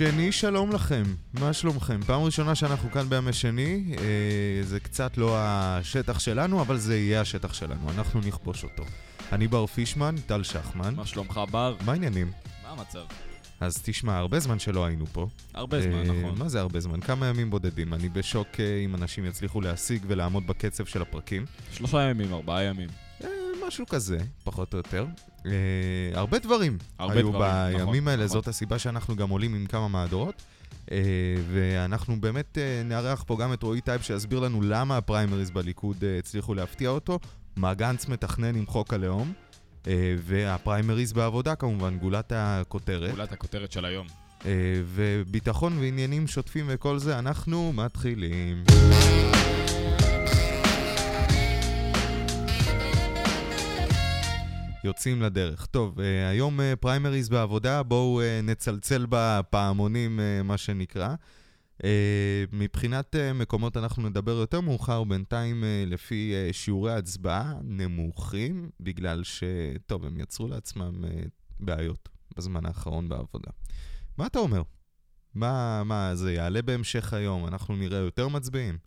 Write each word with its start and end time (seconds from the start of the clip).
שני, 0.00 0.32
שלום 0.32 0.72
לכם, 0.72 1.02
מה 1.32 1.52
שלומכם? 1.52 2.00
פעם 2.06 2.22
ראשונה 2.22 2.54
שאנחנו 2.54 2.90
כאן 2.90 3.08
בימי 3.08 3.32
שני, 3.32 3.94
אה, 3.98 4.62
זה 4.62 4.80
קצת 4.80 5.16
לא 5.16 5.36
השטח 5.38 6.18
שלנו, 6.18 6.60
אבל 6.62 6.76
זה 6.76 6.96
יהיה 6.96 7.20
השטח 7.20 7.52
שלנו, 7.52 7.90
אנחנו 7.90 8.20
נכבוש 8.20 8.64
אותו. 8.64 8.84
אני 9.32 9.48
בר 9.48 9.66
פישמן, 9.66 10.14
טל 10.26 10.42
שחמן. 10.42 10.94
מה 10.94 11.06
שלומך, 11.06 11.40
בר? 11.50 11.76
מה 11.86 11.92
העניינים? 11.92 12.30
מה 12.62 12.70
המצב? 12.70 13.02
אז 13.60 13.82
תשמע, 13.82 14.18
הרבה 14.18 14.40
זמן 14.40 14.58
שלא 14.58 14.86
היינו 14.86 15.06
פה. 15.06 15.28
הרבה 15.54 15.80
זמן, 15.80 15.92
אה, 15.94 16.02
נכון. 16.02 16.38
מה 16.38 16.48
זה 16.48 16.60
הרבה 16.60 16.80
זמן? 16.80 17.00
כמה 17.00 17.26
ימים 17.26 17.50
בודדים. 17.50 17.94
אני 17.94 18.08
בשוק 18.08 18.48
אה, 18.60 18.80
אם 18.84 18.94
אנשים 18.94 19.24
יצליחו 19.24 19.60
להשיג 19.60 20.04
ולעמוד 20.06 20.46
בקצב 20.46 20.84
של 20.84 21.02
הפרקים. 21.02 21.46
שלושה 21.72 22.02
ימים, 22.02 22.34
ארבעה 22.34 22.62
ימים. 22.62 22.88
משהו 23.66 23.86
כזה, 23.86 24.18
פחות 24.44 24.72
או 24.72 24.78
יותר. 24.78 25.06
אה, 25.46 25.50
הרבה 26.14 26.38
דברים 26.38 26.78
הרבה 26.98 27.14
היו 27.14 27.28
דברים, 27.28 27.52
בימים 27.78 27.88
נכון, 27.88 28.08
האלה, 28.08 28.24
נכון. 28.24 28.34
זאת 28.34 28.48
הסיבה 28.48 28.78
שאנחנו 28.78 29.16
גם 29.16 29.30
עולים 29.30 29.54
עם 29.54 29.66
כמה 29.66 29.88
מהדורות. 29.88 30.42
אה, 30.90 30.98
ואנחנו 31.52 32.20
באמת 32.20 32.58
אה, 32.58 32.82
נארח 32.84 33.24
פה 33.26 33.36
גם 33.40 33.52
את 33.52 33.62
רועי 33.62 33.80
טייב 33.80 34.02
שיסביר 34.02 34.40
לנו 34.40 34.62
למה 34.62 34.96
הפריימריז 34.96 35.50
בליכוד 35.50 36.04
אה, 36.04 36.18
הצליחו 36.18 36.54
להפתיע 36.54 36.90
אותו, 36.90 37.18
מה 37.56 37.74
גנץ 37.74 38.08
מתכנן 38.08 38.56
עם 38.56 38.66
חוק 38.66 38.94
הלאום, 38.94 39.32
אה, 39.86 40.14
והפריימריז 40.18 41.12
בעבודה 41.12 41.54
כמובן, 41.54 41.98
גולת 41.98 42.32
הכותרת. 42.36 43.10
גולת 43.10 43.32
הכותרת 43.32 43.72
של 43.72 43.84
היום. 43.84 44.06
אה, 44.46 44.50
וביטחון 44.86 45.78
ועניינים 45.78 46.26
שוטפים 46.26 46.66
וכל 46.68 46.98
זה, 46.98 47.18
אנחנו 47.18 47.72
מתחילים. 47.72 48.64
יוצאים 54.84 55.22
לדרך. 55.22 55.66
טוב, 55.66 56.00
אה, 56.00 56.28
היום 56.28 56.60
אה, 56.60 56.76
פריימריז 56.76 57.28
בעבודה, 57.28 57.82
בואו 57.82 58.20
אה, 58.20 58.40
נצלצל 58.42 59.06
בפעמונים, 59.08 60.20
מה 60.44 60.58
שנקרא. 60.58 61.14
מבחינת 62.52 63.16
מקומות 63.34 63.76
אנחנו 63.76 64.08
נדבר 64.08 64.32
יותר 64.32 64.60
מאוחר, 64.60 65.04
בינתיים 65.04 65.64
לפי 65.86 66.34
שיעורי 66.52 66.92
הצבעה 66.92 67.54
נמוכים, 67.62 68.70
בגלל 68.80 69.24
ש... 69.24 69.44
טוב, 69.86 70.04
הם 70.04 70.20
יצרו 70.20 70.48
לעצמם 70.48 71.04
בעיות 71.60 72.08
בזמן 72.36 72.66
האחרון 72.66 73.08
בעבודה. 73.08 73.50
מה 74.18 74.26
אתה 74.26 74.38
אומר? 74.38 74.62
מה, 75.34 75.82
מה, 75.84 76.14
זה 76.14 76.32
יעלה 76.32 76.62
בהמשך 76.62 77.12
היום, 77.12 77.46
אנחנו 77.46 77.76
נראה 77.76 77.98
יותר 77.98 78.28
מצביעים? 78.28 78.78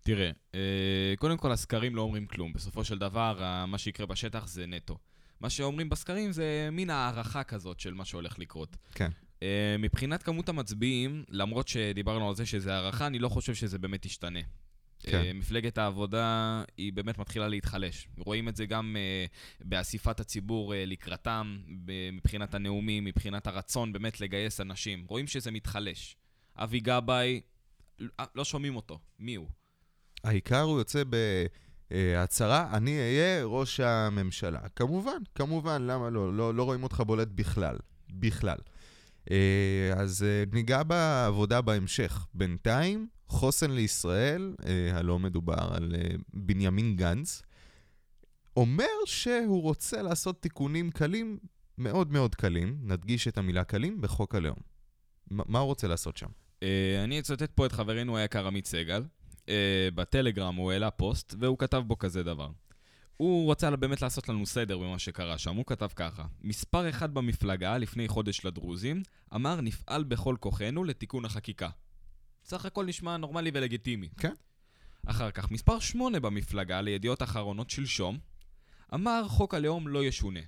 תראה, 0.00 0.30
אה, 0.54 1.14
קודם 1.18 1.36
כל 1.36 1.52
הסקרים 1.52 1.96
לא 1.96 2.02
אומרים 2.02 2.26
כלום. 2.26 2.52
בסופו 2.52 2.84
של 2.84 2.98
דבר, 2.98 3.64
מה 3.66 3.78
שיקרה 3.78 4.06
בשטח 4.06 4.46
זה 4.46 4.66
נטו. 4.66 4.98
מה 5.40 5.50
שאומרים 5.50 5.88
בסקרים 5.88 6.32
זה 6.32 6.68
מין 6.72 6.90
הערכה 6.90 7.44
כזאת 7.44 7.80
של 7.80 7.94
מה 7.94 8.04
שהולך 8.04 8.38
לקרות. 8.38 8.76
כן. 8.94 9.10
אה, 9.42 9.76
מבחינת 9.78 10.22
כמות 10.22 10.48
המצביעים, 10.48 11.24
למרות 11.28 11.68
שדיברנו 11.68 12.28
על 12.28 12.34
זה 12.34 12.46
שזה 12.46 12.74
הערכה, 12.74 13.06
אני 13.06 13.18
לא 13.18 13.28
חושב 13.28 13.54
שזה 13.54 13.78
באמת 13.78 14.06
ישתנה. 14.06 14.40
כן. 15.00 15.16
אה, 15.24 15.32
מפלגת 15.32 15.78
העבודה 15.78 16.62
היא 16.76 16.92
באמת 16.92 17.18
מתחילה 17.18 17.48
להתחלש. 17.48 18.08
רואים 18.18 18.48
את 18.48 18.56
זה 18.56 18.66
גם 18.66 18.96
אה, 18.98 19.26
באספת 19.60 20.20
הציבור 20.20 20.74
אה, 20.74 20.84
לקראתם, 20.86 21.58
ב- 21.84 22.10
מבחינת 22.10 22.54
הנאומים, 22.54 23.04
מבחינת 23.04 23.46
הרצון 23.46 23.92
באמת 23.92 24.20
לגייס 24.20 24.60
אנשים. 24.60 25.04
רואים 25.08 25.26
שזה 25.26 25.50
מתחלש. 25.50 26.16
אבי 26.56 26.80
גבאי, 26.80 27.40
אה, 28.20 28.24
לא 28.34 28.44
שומעים 28.44 28.76
אותו. 28.76 28.98
מי 29.18 29.34
הוא? 29.34 29.48
העיקר 30.24 30.60
הוא 30.60 30.78
יוצא 30.78 31.02
בהצהרה, 31.90 32.70
אני 32.72 32.98
אהיה 32.98 33.44
ראש 33.44 33.80
הממשלה. 33.80 34.60
כמובן, 34.76 35.18
כמובן, 35.34 35.82
למה 35.82 36.10
לא? 36.10 36.36
לא, 36.36 36.54
לא 36.54 36.62
רואים 36.62 36.82
אותך 36.82 37.02
בולט 37.06 37.28
בכלל. 37.34 37.76
בכלל. 38.10 38.58
אה, 39.30 39.92
אז 39.96 40.22
אה, 40.22 40.44
ניגע 40.52 40.82
בעבודה 40.82 41.60
בהמשך. 41.60 42.26
בינתיים, 42.34 43.08
חוסן 43.28 43.70
לישראל, 43.70 44.54
אה, 44.66 44.98
הלא 44.98 45.18
מדובר 45.18 45.68
על 45.74 45.94
אה, 45.98 46.16
בנימין 46.34 46.96
גנץ, 46.96 47.42
אומר 48.56 48.86
שהוא 49.04 49.62
רוצה 49.62 50.02
לעשות 50.02 50.42
תיקונים 50.42 50.90
קלים, 50.90 51.38
מאוד 51.78 52.12
מאוד 52.12 52.34
קלים, 52.34 52.78
נדגיש 52.82 53.28
את 53.28 53.38
המילה 53.38 53.64
קלים, 53.64 54.00
בחוק 54.00 54.34
הלאום. 54.34 54.58
מה 55.30 55.58
הוא 55.58 55.66
רוצה 55.66 55.88
לעשות 55.88 56.16
שם? 56.16 56.28
אה, 56.62 57.04
אני 57.04 57.18
אצטט 57.18 57.50
פה 57.54 57.66
את 57.66 57.72
חברנו 57.72 58.16
היקר 58.16 58.46
עמית 58.46 58.66
סגל. 58.66 59.02
אה, 59.48 59.88
בטלגרם 59.94 60.54
הוא 60.54 60.72
העלה 60.72 60.90
פוסט, 60.90 61.34
והוא 61.38 61.58
כתב 61.58 61.82
בו 61.86 61.98
כזה 61.98 62.22
דבר. 62.22 62.50
הוא 63.16 63.50
רצה 63.50 63.76
באמת 63.76 64.02
לעשות 64.02 64.28
לנו 64.28 64.46
סדר 64.46 64.78
במה 64.78 64.98
שקרה 64.98 65.38
שם, 65.38 65.56
הוא 65.56 65.64
כתב 65.66 65.88
ככה: 65.96 66.24
מספר 66.40 66.88
אחד 66.88 67.14
במפלגה, 67.14 67.78
לפני 67.78 68.08
חודש 68.08 68.44
לדרוזים, 68.44 69.02
אמר 69.34 69.60
נפעל 69.60 70.04
בכל 70.04 70.36
כוחנו 70.40 70.84
לתיקון 70.84 71.24
החקיקה. 71.24 71.68
סך 72.44 72.64
הכל 72.64 72.84
נשמע 72.86 73.16
נורמלי 73.16 73.50
ולגיטימי. 73.54 74.08
כן. 74.18 74.34
אחר 75.06 75.30
כך, 75.30 75.50
מספר 75.50 75.78
שמונה 75.78 76.20
במפלגה, 76.20 76.80
לידיעות 76.80 77.22
אחרונות 77.22 77.70
שלשום, 77.70 78.18
אמר 78.94 79.28
חוק 79.28 79.54
הלאום 79.54 79.88
לא 79.88 80.04
ישונה. 80.04 80.40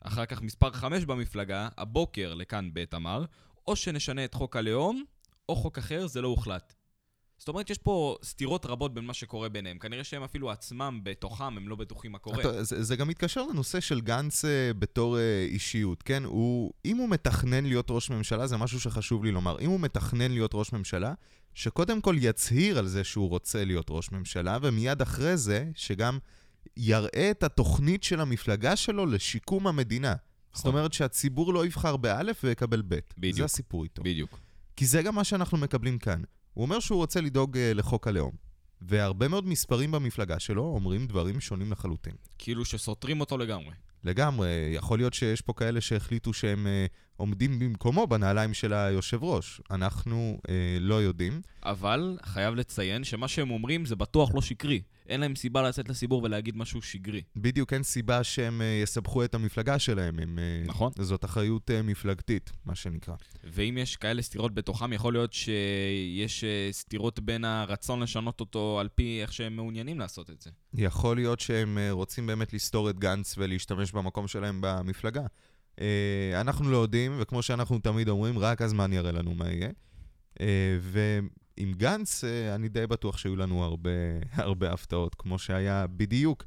אחר 0.00 0.26
כך, 0.26 0.42
מספר 0.42 0.72
חמש 0.72 1.04
במפלגה, 1.04 1.68
הבוקר 1.76 2.34
לכאן 2.34 2.70
ב' 2.72 2.84
אמר, 2.94 3.24
או 3.66 3.76
שנשנה 3.76 4.24
את 4.24 4.34
חוק 4.34 4.56
הלאום, 4.56 5.04
או 5.48 5.56
חוק 5.56 5.78
אחר, 5.78 6.06
זה 6.06 6.20
לא 6.20 6.28
הוחלט. 6.28 6.74
זאת 7.38 7.48
אומרת, 7.48 7.70
יש 7.70 7.78
פה 7.78 8.16
סתירות 8.24 8.66
רבות 8.66 8.94
בין 8.94 9.04
מה 9.04 9.14
שקורה 9.14 9.48
ביניהם. 9.48 9.78
כנראה 9.78 10.04
שהם 10.04 10.22
אפילו 10.22 10.50
עצמם, 10.50 11.00
בתוכם, 11.02 11.56
הם 11.56 11.68
לא 11.68 11.76
בטוחים 11.76 12.12
מה 12.12 12.18
קורה. 12.18 12.40
אתה, 12.40 12.64
זה, 12.64 12.82
זה 12.82 12.96
גם 12.96 13.08
מתקשר 13.08 13.42
לנושא 13.46 13.80
של 13.80 14.00
גנץ 14.00 14.44
אה, 14.44 14.70
בתור 14.78 15.18
אה, 15.18 15.46
אישיות, 15.50 16.02
כן? 16.02 16.24
הוא, 16.24 16.72
אם 16.84 16.96
הוא 16.96 17.08
מתכנן 17.08 17.64
להיות 17.64 17.86
ראש 17.90 18.10
ממשלה, 18.10 18.46
זה 18.46 18.56
משהו 18.56 18.80
שחשוב 18.80 19.24
לי 19.24 19.30
לומר. 19.30 19.56
אם 19.60 19.70
הוא 19.70 19.80
מתכנן 19.80 20.30
להיות 20.30 20.50
ראש 20.54 20.72
ממשלה, 20.72 21.14
שקודם 21.54 22.00
כל 22.00 22.16
יצהיר 22.18 22.78
על 22.78 22.86
זה 22.86 23.04
שהוא 23.04 23.28
רוצה 23.28 23.64
להיות 23.64 23.86
ראש 23.90 24.12
ממשלה, 24.12 24.58
ומיד 24.62 25.02
אחרי 25.02 25.36
זה, 25.36 25.70
שגם 25.74 26.18
יראה 26.76 27.30
את 27.30 27.42
התוכנית 27.42 28.02
של 28.02 28.20
המפלגה 28.20 28.76
שלו 28.76 29.06
לשיקום 29.06 29.66
המדינה. 29.66 30.14
זאת 30.52 30.60
נכון. 30.60 30.74
אומרת 30.74 30.92
שהציבור 30.92 31.54
לא 31.54 31.66
יבחר 31.66 31.96
באלף 31.96 32.40
ויקבל 32.44 32.82
בית. 32.82 33.14
בדיוק. 33.18 33.36
זה 33.36 33.44
הסיפור 33.44 33.84
איתו. 33.84 34.02
בדיוק. 34.02 34.38
כי 34.76 34.86
זה 34.86 35.02
גם 35.02 35.14
מה 35.14 35.24
שאנחנו 35.24 35.58
מקבלים 35.58 35.98
כאן. 35.98 36.22
הוא 36.56 36.64
אומר 36.64 36.80
שהוא 36.80 36.96
רוצה 36.96 37.20
לדאוג 37.20 37.56
אה, 37.56 37.74
לחוק 37.74 38.08
הלאום. 38.08 38.32
והרבה 38.80 39.28
מאוד 39.28 39.46
מספרים 39.46 39.90
במפלגה 39.90 40.38
שלו 40.38 40.62
אומרים 40.62 41.06
דברים 41.06 41.40
שונים 41.40 41.72
לחלוטין. 41.72 42.12
כאילו 42.38 42.64
שסותרים 42.64 43.20
אותו 43.20 43.38
לגמרי. 43.38 43.74
לגמרי, 44.04 44.48
יכול 44.74 44.98
להיות 44.98 45.14
שיש 45.14 45.40
פה 45.40 45.52
כאלה 45.52 45.80
שהחליטו 45.80 46.32
שהם 46.32 46.66
אה, 46.66 46.86
עומדים 47.16 47.58
במקומו 47.58 48.06
בנעליים 48.06 48.54
של 48.54 48.72
היושב 48.72 49.24
ראש. 49.24 49.60
אנחנו 49.70 50.40
אה, 50.48 50.54
לא 50.80 50.94
יודעים. 50.94 51.40
אבל 51.62 52.18
חייב 52.22 52.54
לציין 52.54 53.04
שמה 53.04 53.28
שהם 53.28 53.50
אומרים 53.50 53.84
זה 53.84 53.96
בטוח 53.96 54.34
לא 54.34 54.40
שקרי. 54.40 54.82
אין 55.08 55.20
להם 55.20 55.36
סיבה 55.36 55.62
לצאת 55.62 55.88
לציבור 55.88 56.22
ולהגיד 56.22 56.56
משהו 56.56 56.82
שגרי. 56.82 57.22
בדיוק 57.36 57.72
אין 57.72 57.82
סיבה 57.82 58.24
שהם 58.24 58.62
אה, 58.62 58.80
יסבכו 58.82 59.24
את 59.24 59.34
המפלגה 59.34 59.78
שלהם. 59.78 60.18
הם, 60.18 60.38
אה, 60.38 60.62
נכון. 60.66 60.92
זאת 60.98 61.24
אחריות 61.24 61.70
אה, 61.70 61.82
מפלגתית, 61.82 62.52
מה 62.64 62.74
שנקרא. 62.74 63.14
ואם 63.44 63.78
יש 63.78 63.96
כאלה 63.96 64.22
סתירות 64.22 64.54
בתוכם, 64.54 64.92
יכול 64.92 65.12
להיות 65.12 65.32
שיש 65.32 66.44
אה, 66.44 66.68
סתירות 66.72 67.20
בין 67.20 67.44
הרצון 67.44 68.02
לשנות 68.02 68.40
אותו 68.40 68.80
על 68.80 68.88
פי 68.94 69.18
איך 69.22 69.32
שהם 69.32 69.56
מעוניינים 69.56 69.98
לעשות 69.98 70.30
את 70.30 70.40
זה. 70.40 70.50
יכול 70.74 71.16
להיות 71.16 71.40
שהם 71.40 71.78
אה, 71.78 71.90
רוצים 71.90 72.26
באמת 72.26 72.52
לסתור 72.52 72.90
את 72.90 72.98
גנץ 72.98 73.34
ולהשתמש 73.38 73.92
במקום 73.92 74.28
שלהם 74.28 74.58
במפלגה. 74.60 75.22
אה, 75.80 76.40
אנחנו 76.40 76.70
לא 76.70 76.76
יודעים, 76.76 77.16
וכמו 77.18 77.42
שאנחנו 77.42 77.78
תמיד 77.78 78.08
אומרים, 78.08 78.38
רק 78.38 78.62
הזמן 78.62 78.92
יראה 78.92 79.12
לנו 79.12 79.34
מה 79.34 79.52
יהיה. 79.52 79.70
אה, 80.40 80.78
ועם 80.80 81.72
גנץ, 81.72 82.24
אה, 82.24 82.54
אני 82.54 82.68
די 82.68 82.86
בטוח 82.86 83.18
שהיו 83.18 83.36
לנו 83.36 83.64
הרבה, 83.64 83.90
הרבה 84.32 84.72
הפתעות, 84.72 85.14
כמו 85.14 85.38
שהיה 85.38 85.86
בדיוק 85.86 86.44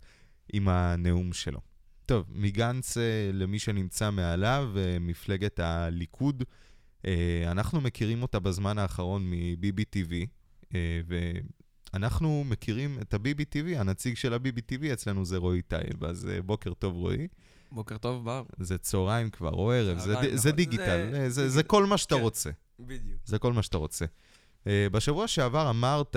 עם 0.53 0.67
הנאום 0.67 1.33
שלו. 1.33 1.59
טוב, 2.05 2.25
מגנץ 2.29 2.97
למי 3.33 3.59
שנמצא 3.59 4.11
מעליו, 4.11 4.71
מפלגת 4.99 5.59
הליכוד, 5.59 6.43
אנחנו 7.47 7.81
מכירים 7.81 8.21
אותה 8.21 8.39
בזמן 8.39 8.77
האחרון 8.77 9.29
מ-BBTV, 9.29 10.13
ואנחנו 11.93 12.43
מכירים 12.43 12.97
את 13.01 13.13
ה-BBTV, 13.13 13.77
הנציג 13.77 14.15
של 14.15 14.33
ה-BBTV 14.33 14.93
אצלנו 14.93 15.25
זה 15.25 15.37
רועי 15.37 15.61
טייב, 15.61 16.03
אז 16.03 16.27
בוקר 16.45 16.73
טוב 16.73 16.95
רועי. 16.95 17.27
בוקר 17.71 17.97
טוב, 17.97 18.25
בר. 18.25 18.43
זה 18.59 18.77
צהריים 18.77 19.29
כבר, 19.29 19.49
או 19.51 19.71
ערב, 19.71 19.97
זה, 19.97 20.15
ד- 20.15 20.21
זה 20.35 20.49
נכון. 20.49 20.51
דיגיטל, 20.51 21.09
זה- 21.11 21.29
זה, 21.29 21.49
זה, 21.49 21.63
כל 21.63 21.85
מה 21.85 21.97
שאתה 21.97 22.15
כן. 22.15 22.21
רוצה. 22.21 22.49
בדיוק. 22.79 23.21
זה 23.25 23.39
כל 23.39 23.53
מה 23.53 23.63
שאתה 23.63 23.77
רוצה. 23.77 24.05
Uh, 24.59 24.67
בשבוע 24.91 25.27
שעבר 25.27 25.69
אמרת 25.69 26.15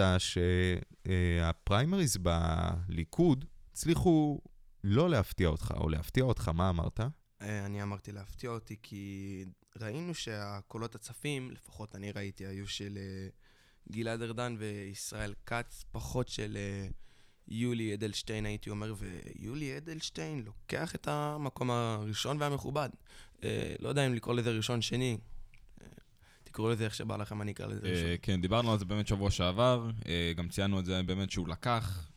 שהפריימריז 1.06 2.16
בליכוד 2.16 3.44
הצליחו 3.72 4.40
לא 4.84 5.10
להפתיע 5.10 5.48
אותך, 5.48 5.74
או 5.76 5.88
להפתיע 5.88 6.24
אותך, 6.24 6.48
מה 6.48 6.70
אמרת? 6.70 7.00
אה, 7.42 7.66
אני 7.66 7.82
אמרתי 7.82 8.12
להפתיע 8.12 8.50
אותי 8.50 8.76
כי 8.82 9.44
ראינו 9.80 10.14
שהקולות 10.14 10.94
הצפים, 10.94 11.50
לפחות 11.50 11.96
אני 11.96 12.12
ראיתי, 12.12 12.46
היו 12.46 12.66
של 12.66 12.98
אה, 12.98 13.28
גלעד 13.92 14.22
ארדן 14.22 14.56
וישראל 14.58 15.34
כץ, 15.46 15.84
פחות 15.92 16.28
של 16.28 16.56
אה, 16.56 16.88
יולי 17.48 17.94
אדלשטיין, 17.94 18.46
הייתי 18.46 18.70
אומר, 18.70 18.94
ויולי 18.98 19.76
אדלשטיין 19.76 20.42
לוקח 20.46 20.94
את 20.94 21.08
המקום 21.08 21.70
הראשון 21.70 22.36
והמכובד. 22.40 22.88
אה, 23.44 23.74
לא 23.80 23.88
יודע 23.88 24.06
אם 24.06 24.14
לקרוא 24.14 24.34
לזה 24.34 24.50
ראשון-שני. 24.50 25.18
אה, 25.82 25.86
תקראו 26.44 26.70
לזה 26.70 26.84
איך 26.84 26.94
שבא 26.94 27.16
לכם, 27.16 27.42
אני 27.42 27.52
אקרא 27.52 27.66
לזה. 27.66 27.86
אה, 27.86 27.92
ראשון. 27.92 28.06
כן, 28.22 28.40
דיברנו 28.40 28.72
על 28.72 28.78
זה 28.78 28.84
באמת 28.84 29.06
שבוע 29.06 29.30
שעבר, 29.30 29.90
אה, 30.06 30.32
גם 30.36 30.48
ציינו 30.48 30.80
את 30.80 30.84
זה 30.84 31.02
באמת 31.02 31.30
שהוא 31.30 31.48
לקח, 31.48 32.08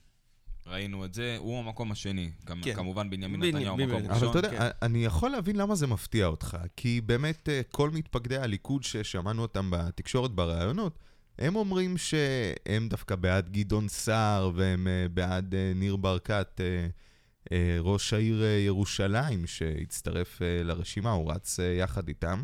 ראינו 0.68 1.06
את 1.06 1.14
זה, 1.14 1.36
הוא 1.40 1.60
המקום 1.60 1.92
השני. 1.92 2.32
גם- 2.46 2.62
כן. 2.64 2.76
כמובן 2.76 3.10
בנימין 3.10 3.40
בני- 3.40 3.52
נתניהו 3.52 3.76
בני- 3.76 3.86
מקום 3.86 3.98
בני- 4.00 4.08
אבל 4.08 4.16
ראשון. 4.16 4.30
אתה 4.30 4.38
יודע, 4.40 4.50
כן. 4.50 4.70
אני 4.82 5.06
יכול 5.06 5.30
להבין 5.32 5.56
למה 5.56 5.76
זה 5.76 5.88
מפתיע 5.88 6.26
אותך, 6.26 6.58
כי 6.76 7.02
באמת 7.02 7.50
כל 7.72 7.90
מתפקדי 7.90 8.38
הליכוד 8.38 8.84
ששמענו 8.84 9.42
אותם 9.42 9.72
בתקשורת 9.72 10.32
בראיונות, 10.32 11.00
הם 11.40 11.56
אומרים 11.56 11.98
שהם 11.98 12.90
דווקא 12.90 13.16
בעד 13.16 13.50
גדעון 13.50 13.88
סער 13.88 14.52
והם 14.56 14.88
אה, 14.88 15.08
בעד 15.10 15.56
אה, 15.56 15.72
ניר 15.76 15.96
ברקת, 15.96 16.62
אה, 17.52 17.78
ראש 17.80 18.14
העיר 18.14 18.44
ירושלים, 18.44 19.48
שהצטרף 19.48 20.42
לרשימה, 20.42 21.12
הוא 21.12 21.32
רץ 21.32 21.60
יחד 21.80 22.08
איתם. 22.08 22.44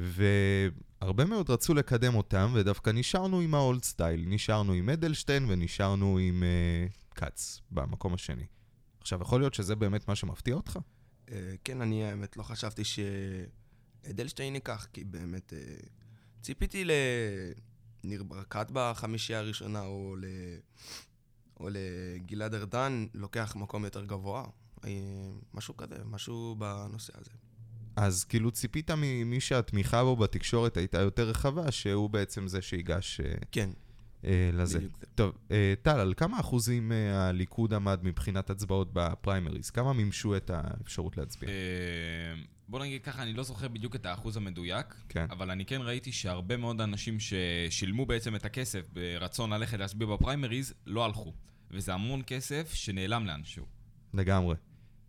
והרבה 0.00 1.24
מאוד 1.24 1.50
רצו 1.50 1.74
לקדם 1.74 2.14
אותם, 2.14 2.50
ודווקא 2.54 2.90
נשארנו 2.90 3.40
עם 3.40 3.54
האולד 3.54 3.84
סטייל, 3.84 4.24
נשארנו 4.28 4.72
עם 4.72 4.90
אדלשטיין 4.90 5.46
ונשארנו 5.48 6.18
עם 6.18 6.42
כץ 7.14 7.60
במקום 7.70 8.14
השני. 8.14 8.46
עכשיו, 9.00 9.22
יכול 9.22 9.40
להיות 9.40 9.54
שזה 9.54 9.76
באמת 9.76 10.08
מה 10.08 10.14
שמפתיע 10.14 10.54
אותך? 10.54 10.78
כן, 11.64 11.80
אני 11.80 12.04
האמת 12.04 12.36
לא 12.36 12.42
חשבתי 12.42 12.82
שאדלשטיין 12.84 14.54
ייקח, 14.54 14.86
כי 14.92 15.04
באמת 15.04 15.52
ציפיתי 16.40 16.84
לניר 18.04 18.22
ברקת 18.22 18.66
בחמישייה 18.72 19.38
הראשונה, 19.38 19.80
או, 19.82 20.16
ל... 20.16 20.24
או 21.60 21.68
לגלעד 21.70 22.54
ארדן, 22.54 23.06
לוקח 23.14 23.56
מקום 23.56 23.84
יותר 23.84 24.04
גבוה. 24.04 24.44
אה, 24.84 24.90
משהו 25.54 25.76
כזה, 25.76 25.94
משהו 26.04 26.56
בנושא 26.58 27.12
הזה. 27.16 27.30
אז 27.96 28.24
כאילו 28.24 28.50
ציפית 28.50 28.90
ממי 28.90 29.40
שהתמיכה 29.40 30.04
בו 30.04 30.16
בתקשורת 30.16 30.76
הייתה 30.76 31.00
יותר 31.00 31.28
רחבה, 31.28 31.70
שהוא 31.70 32.10
בעצם 32.10 32.48
זה 32.48 32.62
שיגש 32.62 33.20
אה, 33.20 33.34
כן, 33.52 33.70
לזה. 34.52 34.78
בדיוק 34.78 34.96
זה. 35.00 35.06
טוב, 35.14 35.32
אה, 35.50 35.74
טל, 35.82 36.00
על 36.00 36.14
כמה 36.16 36.40
אחוזים 36.40 36.92
אה, 36.92 37.28
הליכוד 37.28 37.74
עמד 37.74 38.00
מבחינת 38.02 38.50
הצבעות 38.50 38.88
בפריימריז? 38.92 39.70
כמה 39.70 39.92
מימשו 39.92 40.36
את 40.36 40.50
האפשרות 40.50 41.16
להצביע? 41.16 41.48
אה, 41.48 41.54
בוא 42.68 42.80
נגיד 42.80 43.02
ככה, 43.02 43.22
אני 43.22 43.32
לא 43.32 43.42
זוכר 43.42 43.68
בדיוק 43.68 43.96
את 43.96 44.06
האחוז 44.06 44.36
המדויק, 44.36 44.94
כן. 45.08 45.26
אבל 45.30 45.50
אני 45.50 45.64
כן 45.64 45.80
ראיתי 45.82 46.12
שהרבה 46.12 46.56
מאוד 46.56 46.80
אנשים 46.80 47.16
ששילמו 47.20 48.06
בעצם 48.06 48.36
את 48.36 48.44
הכסף 48.44 48.88
ברצון 48.92 49.52
ללכת 49.52 49.78
להצביע 49.78 50.06
בפריימריז, 50.06 50.74
לא 50.86 51.04
הלכו. 51.04 51.32
וזה 51.70 51.94
המון 51.94 52.22
כסף 52.26 52.74
שנעלם 52.74 53.26
לאנשהו. 53.26 53.66
לגמרי. 54.14 54.56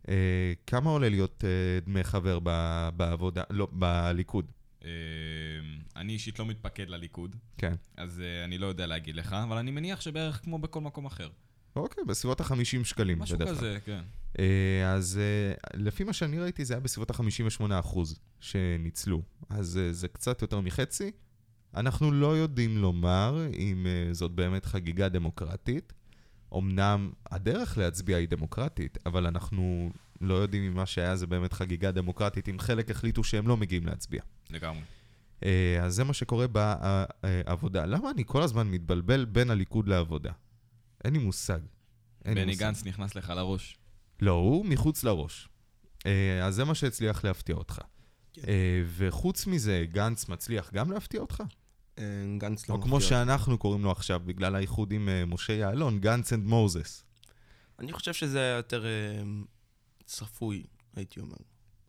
אה, 0.09 0.53
כמה 0.67 0.89
עולה 0.89 1.09
להיות 1.09 1.43
אה, 1.43 1.79
דמי 1.85 2.03
חבר 2.03 2.39
ב- 2.43 2.89
בעבודה, 2.95 3.43
לא, 3.49 3.67
בליכוד? 3.71 4.45
אה, 4.83 4.89
אני 5.95 6.13
אישית 6.13 6.39
לא 6.39 6.45
מתפקד 6.45 6.89
לליכוד, 6.89 7.35
כן. 7.57 7.73
אז 7.97 8.21
אה, 8.21 8.45
אני 8.45 8.57
לא 8.57 8.67
יודע 8.67 8.87
להגיד 8.87 9.15
לך, 9.15 9.33
אבל 9.33 9.57
אני 9.57 9.71
מניח 9.71 10.01
שבערך 10.01 10.41
כמו 10.43 10.59
בכל 10.59 10.81
מקום 10.81 11.05
אחר. 11.05 11.29
אוקיי, 11.75 12.03
בסביבות 12.03 12.41
ה-50 12.41 12.83
שקלים 12.83 13.19
משהו 13.19 13.35
בדרך 13.37 13.49
כלל. 13.49 13.57
כזה, 13.57 13.77
כן. 13.85 14.01
אה, 14.39 14.93
אז 14.93 15.19
לפי 15.73 16.03
מה 16.03 16.13
שאני 16.13 16.39
ראיתי 16.39 16.65
זה 16.65 16.73
היה 16.73 16.81
בסביבות 16.81 17.09
ה-58% 17.11 17.97
שניצלו. 18.39 19.21
אז 19.49 19.79
זה 19.91 20.07
קצת 20.07 20.41
יותר 20.41 20.59
מחצי. 20.59 21.11
אנחנו 21.75 22.11
לא 22.11 22.37
יודעים 22.37 22.77
לומר 22.77 23.47
אם 23.57 23.87
זאת 24.11 24.31
באמת 24.31 24.65
חגיגה 24.65 25.09
דמוקרטית. 25.09 25.93
אמנם 26.57 27.11
הדרך 27.31 27.77
להצביע 27.77 28.17
היא 28.17 28.27
דמוקרטית, 28.27 28.97
אבל 29.05 29.27
אנחנו 29.27 29.91
לא 30.21 30.33
יודעים 30.33 30.63
אם 30.63 30.73
מה 30.73 30.85
שהיה 30.85 31.15
זה 31.15 31.27
באמת 31.27 31.53
חגיגה 31.53 31.91
דמוקרטית, 31.91 32.49
אם 32.49 32.59
חלק 32.59 32.91
החליטו 32.91 33.23
שהם 33.23 33.47
לא 33.47 33.57
מגיעים 33.57 33.85
להצביע. 33.85 34.21
לגמרי. 34.49 34.81
אה, 35.45 35.79
אז 35.83 35.95
זה 35.95 36.03
מה 36.03 36.13
שקורה 36.13 36.45
בעבודה. 36.47 37.85
למה 37.85 38.11
אני 38.11 38.23
כל 38.25 38.41
הזמן 38.41 38.67
מתבלבל 38.67 39.25
בין 39.25 39.49
הליכוד 39.49 39.87
לעבודה? 39.87 40.31
אין 41.03 41.13
לי 41.13 41.19
מושג. 41.19 41.59
אין 42.25 42.35
בני 42.35 42.45
מושג. 42.45 42.59
גנץ 42.59 42.83
נכנס 42.83 43.15
לך 43.15 43.29
לראש. 43.29 43.77
לא, 44.21 44.31
הוא 44.31 44.65
מחוץ 44.65 45.03
לראש. 45.03 45.49
אה, 46.05 46.45
אז 46.45 46.55
זה 46.55 46.63
מה 46.63 46.75
שהצליח 46.75 47.23
להפתיע 47.23 47.55
אותך. 47.55 47.81
כן. 48.33 48.41
אה, 48.47 48.83
וחוץ 48.87 49.47
מזה, 49.47 49.85
גנץ 49.91 50.29
מצליח 50.29 50.73
גם 50.73 50.91
להפתיע 50.91 51.21
אותך? 51.21 51.43
גנץ 52.37 52.69
לא 52.69 52.75
או 52.75 52.81
כמו 52.81 52.95
מפתיע. 52.95 53.09
שאנחנו 53.09 53.57
קוראים 53.57 53.83
לו 53.83 53.91
עכשיו, 53.91 54.21
בגלל 54.25 54.55
האיחוד 54.55 54.91
עם 54.91 55.09
משה 55.27 55.53
יעלון, 55.53 55.99
גנץ 55.99 56.33
and 56.33 56.45
Moses. 56.45 57.03
אני 57.79 57.93
חושב 57.93 58.13
שזה 58.13 58.39
היה 58.39 58.55
יותר 58.55 58.85
צפוי, 60.05 60.63
הייתי 60.95 61.19
אומר. 61.19 61.35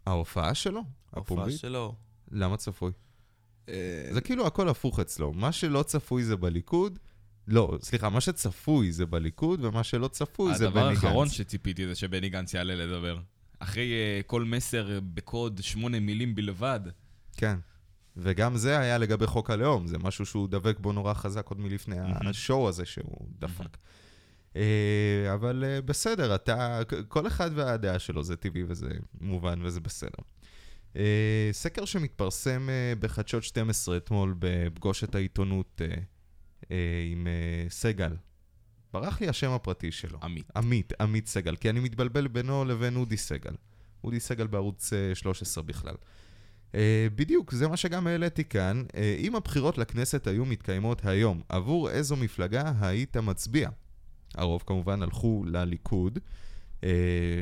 ההופעה 0.06 0.54
שלו? 0.54 0.80
ההופעה 1.12 1.36
הפומבית? 1.36 1.58
שלו. 1.58 1.94
למה 2.30 2.56
צפוי? 2.56 2.92
אה, 3.68 4.08
זה 4.10 4.20
כאילו 4.20 4.46
הכל 4.46 4.68
הפוך 4.68 5.00
אצלו. 5.00 5.32
מה 5.32 5.52
שלא 5.52 5.82
צפוי 5.82 6.24
זה 6.24 6.36
בליכוד, 6.36 6.98
לא, 7.48 7.78
סליחה, 7.82 8.08
מה 8.08 8.20
שצפוי 8.20 8.92
זה 8.92 9.06
בליכוד, 9.06 9.64
ומה 9.64 9.84
שלא 9.84 10.08
צפוי 10.08 10.54
זה 10.54 10.70
בני 10.70 10.80
הדבר 10.80 10.94
גנץ. 10.94 11.04
האחרון 11.04 11.28
שציפיתי 11.28 11.86
זה 11.86 11.94
שבני 11.94 12.28
גנץ 12.28 12.54
יעלה 12.54 12.74
לדבר. 12.74 13.18
אחרי 13.58 13.92
אה, 13.92 14.20
כל 14.26 14.44
מסר 14.44 15.00
בקוד 15.14 15.60
שמונה 15.62 16.00
מילים 16.00 16.34
בלבד. 16.34 16.80
כן. 17.36 17.58
וגם 18.16 18.56
זה 18.56 18.78
היה 18.78 18.98
לגבי 18.98 19.26
חוק 19.26 19.50
הלאום, 19.50 19.86
זה 19.86 19.98
משהו 19.98 20.26
שהוא 20.26 20.48
דבק 20.48 20.78
בו 20.78 20.92
נורא 20.92 21.14
חזק 21.14 21.48
עוד 21.48 21.60
מלפני 21.60 21.96
מהמם. 21.96 22.26
השואו 22.26 22.68
הזה 22.68 22.84
שהוא 22.84 23.28
דפק. 23.38 23.76
אה, 24.56 25.34
אבל 25.34 25.64
בסדר, 25.84 26.34
אתה, 26.34 26.80
כל 27.08 27.26
אחד 27.26 27.50
והדעה 27.54 27.98
שלו, 27.98 28.22
זה 28.22 28.36
טבעי 28.36 28.64
וזה 28.68 28.88
מובן 29.20 29.58
וזה 29.62 29.80
בסדר. 29.80 30.22
אה, 30.96 31.48
סקר 31.52 31.84
שמתפרסם 31.84 32.68
אה, 32.70 32.92
בחדשות 33.00 33.42
12 33.42 33.96
אתמול 33.96 34.34
בפגוש 34.38 35.04
את 35.04 35.14
העיתונות 35.14 35.80
אה, 35.80 35.86
אה, 36.70 36.76
עם 37.12 37.26
אה, 37.26 37.70
סגל. 37.70 38.16
ברח 38.92 39.20
לי 39.20 39.28
השם 39.28 39.50
הפרטי 39.50 39.92
שלו. 39.92 40.18
עמית. 40.22 40.50
עמית, 40.56 40.92
עמית 41.00 41.26
סגל, 41.26 41.56
כי 41.56 41.70
אני 41.70 41.80
מתבלבל 41.80 42.28
בינו 42.28 42.64
לבין 42.64 42.96
אודי 42.96 43.16
סגל. 43.16 43.54
אודי 44.04 44.20
סגל 44.20 44.46
בערוץ 44.46 44.92
אה, 44.92 45.14
13 45.14 45.64
בכלל. 45.64 45.94
אה, 46.74 47.06
בדיוק, 47.14 47.52
זה 47.52 47.68
מה 47.68 47.76
שגם 47.76 48.06
העליתי 48.06 48.44
כאן. 48.44 48.84
אה, 48.96 49.16
אם 49.18 49.36
הבחירות 49.36 49.78
לכנסת 49.78 50.26
היו 50.26 50.44
מתקיימות 50.44 51.04
היום, 51.04 51.42
עבור 51.48 51.90
איזו 51.90 52.16
מפלגה 52.16 52.72
היית 52.80 53.16
מצביע? 53.16 53.68
הרוב 54.34 54.62
כמובן 54.66 55.02
הלכו 55.02 55.44
לליכוד. 55.46 56.18
אה, 56.84 56.90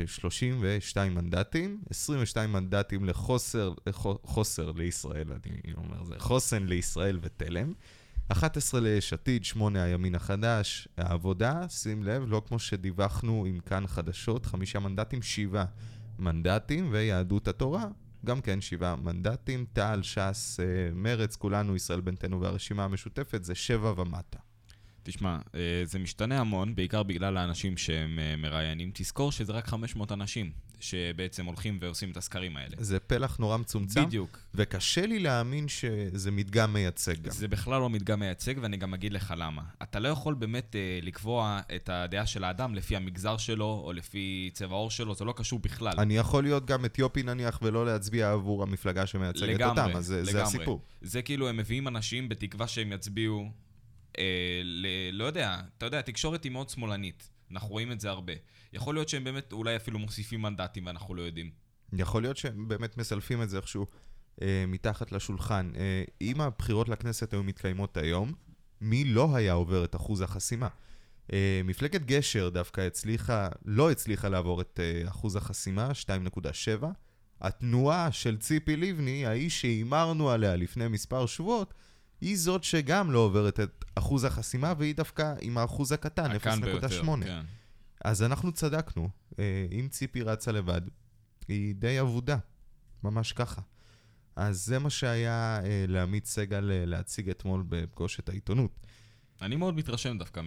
32 0.07 1.15
מנדטים, 1.15 1.81
22 1.89 2.51
מנדטים 2.53 3.05
לחוסר, 3.05 3.73
לחו- 3.89 4.19
חוסר 4.23 4.71
לישראל, 4.71 5.27
אני 5.31 5.73
אומר 5.77 6.03
זה, 6.03 6.15
חוסן 6.17 6.63
לישראל 6.65 7.19
ותלם. 7.21 7.73
11 8.27 8.79
ליש 8.81 9.13
עתיד, 9.13 9.45
8 9.45 9.83
הימין 9.83 10.15
החדש, 10.15 10.87
העבודה, 10.97 11.69
שים 11.69 12.03
לב, 12.03 12.23
לא 12.27 12.41
כמו 12.47 12.59
שדיווחנו 12.59 13.45
עם 13.47 13.59
כאן 13.59 13.87
חדשות, 13.87 14.45
חמישה 14.45 14.79
מנדטים, 14.79 15.21
שבעה 15.21 15.65
מנדטים, 16.19 16.89
ויהדות 16.91 17.47
התורה, 17.47 17.85
גם 18.25 18.41
כן 18.41 18.61
שבעה 18.61 18.95
מנדטים, 18.95 19.65
תע"ל, 19.73 20.03
ש"ס, 20.03 20.59
אה, 20.59 20.65
מרצ, 20.93 21.35
כולנו, 21.35 21.75
ישראל 21.75 22.01
ביתנו 22.01 22.41
והרשימה 22.41 22.83
המשותפת, 22.83 23.43
זה 23.43 23.55
שבע 23.55 24.01
ומטה. 24.01 24.39
תשמע, 25.03 25.37
אה, 25.55 25.59
זה 25.83 25.99
משתנה 25.99 26.39
המון, 26.39 26.75
בעיקר 26.75 27.03
בגלל 27.03 27.37
האנשים 27.37 27.77
שהם 27.77 28.19
אה, 28.19 28.35
מראיינים. 28.35 28.91
תזכור 28.93 29.31
שזה 29.31 29.53
רק 29.53 29.67
500 29.67 30.11
אנשים 30.11 30.51
שבעצם 30.83 31.45
הולכים 31.45 31.77
ועושים 31.81 32.11
את 32.11 32.17
הסקרים 32.17 32.57
האלה. 32.57 32.75
זה 32.79 32.99
פלח 32.99 33.37
נורא 33.37 33.57
מצומצם, 33.57 34.05
בדיוק. 34.05 34.39
וקשה 34.55 35.05
לי 35.05 35.19
להאמין 35.19 35.67
שזה 35.67 36.31
מדגם 36.31 36.73
מייצג 36.73 37.21
גם. 37.21 37.31
זה 37.31 37.47
בכלל 37.47 37.79
לא 37.79 37.89
מדגם 37.89 38.19
מייצג, 38.19 38.53
ואני 38.61 38.77
גם 38.77 38.93
אגיד 38.93 39.13
לך 39.13 39.33
למה. 39.37 39.61
אתה 39.83 39.99
לא 39.99 40.07
יכול 40.07 40.33
באמת 40.33 40.75
אה, 40.75 40.99
לקבוע 41.01 41.59
את 41.75 41.89
הדעה 41.89 42.25
של 42.25 42.43
האדם 42.43 42.75
לפי 42.75 42.95
המגזר 42.95 43.37
שלו, 43.37 43.81
או 43.85 43.93
לפי 43.93 44.49
צבע 44.53 44.75
העור 44.75 44.91
שלו, 44.91 45.15
זה 45.15 45.25
לא 45.25 45.33
קשור 45.37 45.59
בכלל. 45.59 45.93
אני 45.97 46.17
יכול 46.17 46.43
להיות 46.43 46.65
גם 46.65 46.85
אתיופי 46.85 47.23
נניח, 47.23 47.59
ולא 47.61 47.85
להצביע 47.85 48.31
עבור 48.31 48.63
המפלגה 48.63 49.05
שמייצגת 49.05 49.43
לגמרי, 49.43 49.81
אותם, 49.83 49.97
אז 49.97 50.05
זה, 50.05 50.23
זה 50.23 50.31
לגמרי. 50.31 50.43
הסיפור. 50.43 50.81
זה 51.01 51.21
כאילו, 51.21 51.49
הם 51.49 51.57
מביאים 51.57 51.87
אנשים 51.87 52.29
בתקווה 52.29 52.67
שהם 52.67 52.91
יצביעו, 52.91 53.49
אה, 54.19 54.61
ל... 54.63 54.87
לא 55.11 55.23
יודע, 55.23 55.61
אתה 55.77 55.85
יודע, 55.85 55.99
התקשורת 55.99 56.43
היא 56.43 56.51
מאוד 56.51 56.69
שמאלנית. 56.69 57.29
אנחנו 57.51 57.69
רואים 57.69 57.91
את 57.91 57.99
זה 57.99 58.09
הרבה. 58.09 58.33
יכול 58.73 58.95
להיות 58.95 59.09
שהם 59.09 59.23
באמת 59.23 59.53
אולי 59.53 59.75
אפילו 59.75 59.99
מוסיפים 59.99 60.41
מנדטים 60.41 60.85
ואנחנו 60.85 61.15
לא 61.15 61.21
יודעים. 61.21 61.51
יכול 61.93 62.21
להיות 62.21 62.37
שהם 62.37 62.67
באמת 62.67 62.97
מסלפים 62.97 63.41
את 63.41 63.49
זה 63.49 63.57
איכשהו 63.57 63.85
אה, 64.41 64.65
מתחת 64.67 65.11
לשולחן. 65.11 65.71
אה, 65.75 66.03
אם 66.21 66.41
הבחירות 66.41 66.89
לכנסת 66.89 67.33
היו 67.33 67.43
מתקיימות 67.43 67.97
היום, 67.97 68.33
מי 68.81 69.03
לא 69.03 69.35
היה 69.35 69.53
עובר 69.53 69.85
את 69.85 69.95
אחוז 69.95 70.21
החסימה? 70.21 70.67
אה, 71.33 71.61
מפלגת 71.63 72.05
גשר 72.05 72.49
דווקא 72.49 72.81
הצליחה, 72.81 73.49
לא 73.65 73.91
הצליחה 73.91 74.29
לעבור 74.29 74.61
את 74.61 74.79
אה, 74.83 75.09
אחוז 75.09 75.35
החסימה, 75.35 75.91
2.7. 76.81 76.85
התנועה 77.41 78.11
של 78.11 78.37
ציפי 78.37 78.75
לבני, 78.75 79.25
האיש 79.25 79.61
שהימרנו 79.61 80.29
עליה 80.29 80.55
לפני 80.55 80.87
מספר 80.87 81.25
שבועות, 81.25 81.73
היא 82.23 82.37
זאת 82.37 82.63
שגם 82.63 83.11
לא 83.11 83.19
עוברת 83.19 83.59
את 83.59 83.85
אחוז 83.95 84.23
החסימה, 84.23 84.73
והיא 84.77 84.95
דווקא 84.95 85.33
עם 85.41 85.57
האחוז 85.57 85.91
הקטן, 85.91 86.31
הקן 86.31 86.61
ביותר, 86.61 86.87
0.8. 86.87 87.05
כן. 87.23 87.43
אז 88.03 88.23
אנחנו 88.23 88.51
צדקנו. 88.51 89.09
אה, 89.39 89.67
אם 89.71 89.87
ציפי 89.91 90.21
רצה 90.21 90.51
לבד, 90.51 90.81
היא 91.47 91.75
די 91.75 91.99
אבודה. 92.01 92.37
ממש 93.03 93.33
ככה. 93.33 93.61
אז 94.35 94.65
זה 94.65 94.79
מה 94.79 94.89
שהיה 94.89 95.59
אה, 95.65 95.85
לעמית 95.87 96.25
סגל 96.25 96.71
אה, 96.71 96.85
להציג 96.85 97.29
אתמול 97.29 97.63
בפגוש 97.69 98.19
את 98.19 98.29
העיתונות. 98.29 98.87
אני 99.41 99.55
מאוד 99.55 99.75
מתרשם 99.75 100.17
דווקא 100.17 100.41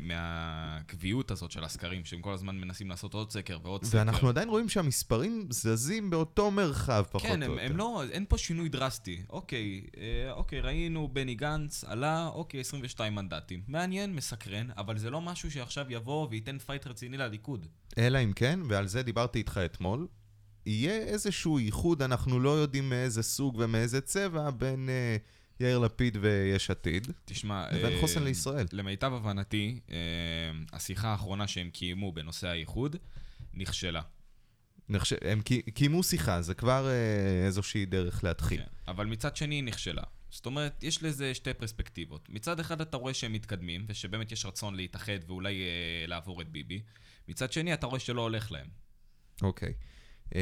מהקביעות 0.00 1.30
הזאת 1.30 1.50
של 1.50 1.64
הסקרים, 1.64 2.04
שהם 2.04 2.20
כל 2.20 2.32
הזמן 2.32 2.56
מנסים 2.56 2.90
לעשות 2.90 3.14
עוד 3.14 3.30
סקר 3.30 3.58
ועוד 3.62 3.84
סקר. 3.84 3.98
ואנחנו 3.98 4.28
עדיין 4.28 4.48
רואים 4.48 4.68
שהמספרים 4.68 5.46
זזים 5.50 6.10
באותו 6.10 6.50
מרחב, 6.50 7.04
פחות 7.10 7.22
כן, 7.22 7.42
או 7.42 7.46
הם, 7.46 7.52
יותר. 7.52 7.64
הם 7.64 7.76
לא, 7.76 8.02
אין 8.10 8.24
פה 8.28 8.38
שינוי 8.38 8.68
דרסטי. 8.68 9.22
אוקיי, 9.30 9.82
אה, 9.96 10.32
אוקיי, 10.32 10.60
ראינו 10.60 11.08
בני 11.12 11.34
גנץ 11.34 11.84
עלה, 11.84 12.26
אוקיי, 12.26 12.60
22 12.60 13.14
מנדטים. 13.14 13.62
מעניין, 13.68 14.14
מסקרן, 14.14 14.68
אבל 14.76 14.98
זה 14.98 15.10
לא 15.10 15.20
משהו 15.20 15.50
שעכשיו 15.50 15.86
יבוא 15.88 16.28
וייתן 16.30 16.58
פייט 16.58 16.86
רציני 16.86 17.16
לליכוד. 17.16 17.66
אלא 17.98 18.18
אם 18.24 18.32
כן, 18.32 18.60
ועל 18.68 18.86
זה 18.86 19.02
דיברתי 19.02 19.38
איתך 19.38 19.60
אתמול, 19.64 20.06
יהיה 20.66 20.96
איזשהו 20.96 21.58
איחוד, 21.58 22.02
אנחנו 22.02 22.40
לא 22.40 22.50
יודעים 22.50 22.88
מאיזה 22.88 23.22
סוג 23.22 23.56
ומאיזה 23.58 24.00
צבע, 24.00 24.50
בין 24.50 24.88
אה, 24.88 25.16
יאיר 25.60 25.78
לפיד 25.78 26.18
ויש 26.20 26.70
עתיד, 26.70 27.06
תשמע... 27.24 27.66
לבין 27.72 27.92
אה, 27.92 28.00
חוסן 28.00 28.22
לישראל. 28.24 28.66
למיטב 28.72 29.12
הבנתי, 29.12 29.80
אה, 29.90 29.96
השיחה 30.72 31.08
האחרונה 31.08 31.46
שהם 31.48 31.70
קיימו 31.70 32.12
בנושא 32.12 32.48
האיחוד 32.48 32.96
נכשלה. 33.54 34.02
נחש... 34.88 35.12
הם 35.24 35.40
קי- 35.42 35.62
קיימו 35.62 36.02
שיחה, 36.02 36.42
זה 36.42 36.54
כבר 36.54 36.88
אה, 36.88 37.46
איזושהי 37.46 37.86
דרך 37.86 38.24
להתחיל. 38.24 38.60
כן. 38.60 38.66
אבל 38.88 39.06
מצד 39.06 39.36
שני 39.36 39.54
היא 39.54 39.64
נכשלה. 39.64 40.02
זאת 40.30 40.46
אומרת, 40.46 40.82
יש 40.84 41.02
לזה 41.02 41.34
שתי 41.34 41.54
פרספקטיבות. 41.54 42.28
מצד 42.28 42.60
אחד 42.60 42.80
אתה 42.80 42.96
רואה 42.96 43.14
שהם 43.14 43.32
מתקדמים, 43.32 43.84
ושבאמת 43.88 44.32
יש 44.32 44.46
רצון 44.46 44.74
להתאחד 44.74 45.18
ואולי 45.26 45.62
אה, 45.62 46.06
לעבור 46.06 46.42
את 46.42 46.48
ביבי. 46.48 46.82
מצד 47.28 47.52
שני 47.52 47.74
אתה 47.74 47.86
רואה 47.86 48.00
שלא 48.00 48.22
הולך 48.22 48.52
להם. 48.52 48.66
אוקיי. 49.42 49.72
אה, 50.34 50.40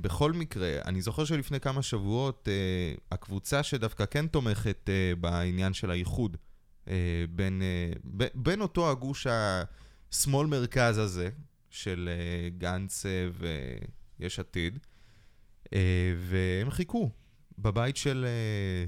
בכל 0.00 0.32
מקרה, 0.32 0.78
אני 0.84 1.02
זוכר 1.02 1.24
שלפני 1.24 1.60
כמה 1.60 1.82
שבועות, 1.82 2.48
אה, 2.50 2.94
הקבוצה 3.12 3.62
שדווקא 3.62 4.04
כן 4.06 4.26
תומכת 4.26 4.88
אה, 4.88 5.16
בעניין 5.20 5.72
של 5.72 5.90
האיחוד 5.90 6.36
אה, 6.88 6.94
בין, 7.30 7.62
אה, 7.62 7.92
ב- 8.16 8.28
בין 8.34 8.60
אותו 8.60 8.90
הגוש 8.90 9.26
השמאל-מרכז 10.12 10.98
הזה, 10.98 11.30
של 11.70 12.08
אה, 12.12 12.48
גנץ 12.58 13.06
אה, 13.06 13.28
ויש 14.18 14.38
עתיד, 14.38 14.78
אה, 15.74 16.14
והם 16.18 16.70
חיכו 16.70 17.10
בבית 17.58 17.96
של 17.96 18.26
אה, 18.28 18.84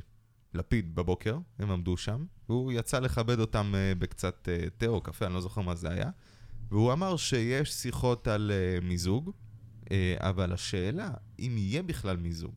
לפיד 0.54 0.94
בבוקר, 0.94 1.38
הם 1.58 1.70
עמדו 1.70 1.96
שם, 1.96 2.24
והוא 2.48 2.72
יצא 2.72 2.98
לכבד 2.98 3.40
אותם 3.40 3.72
אה, 3.74 3.92
בקצת 3.98 4.48
אה, 4.48 4.70
תה 4.76 4.86
או 4.86 5.00
קפה, 5.00 5.26
אני 5.26 5.34
לא 5.34 5.40
זוכר 5.40 5.60
מה 5.60 5.74
זה 5.74 5.90
היה, 5.90 6.10
והוא 6.68 6.92
אמר 6.92 7.16
שיש 7.16 7.72
שיחות 7.72 8.28
על 8.28 8.52
אה, 8.54 8.78
מיזוג, 8.82 9.30
אבל 10.18 10.52
השאלה, 10.52 11.10
אם 11.38 11.54
יהיה 11.58 11.82
בכלל 11.82 12.16
מיזוג, 12.16 12.54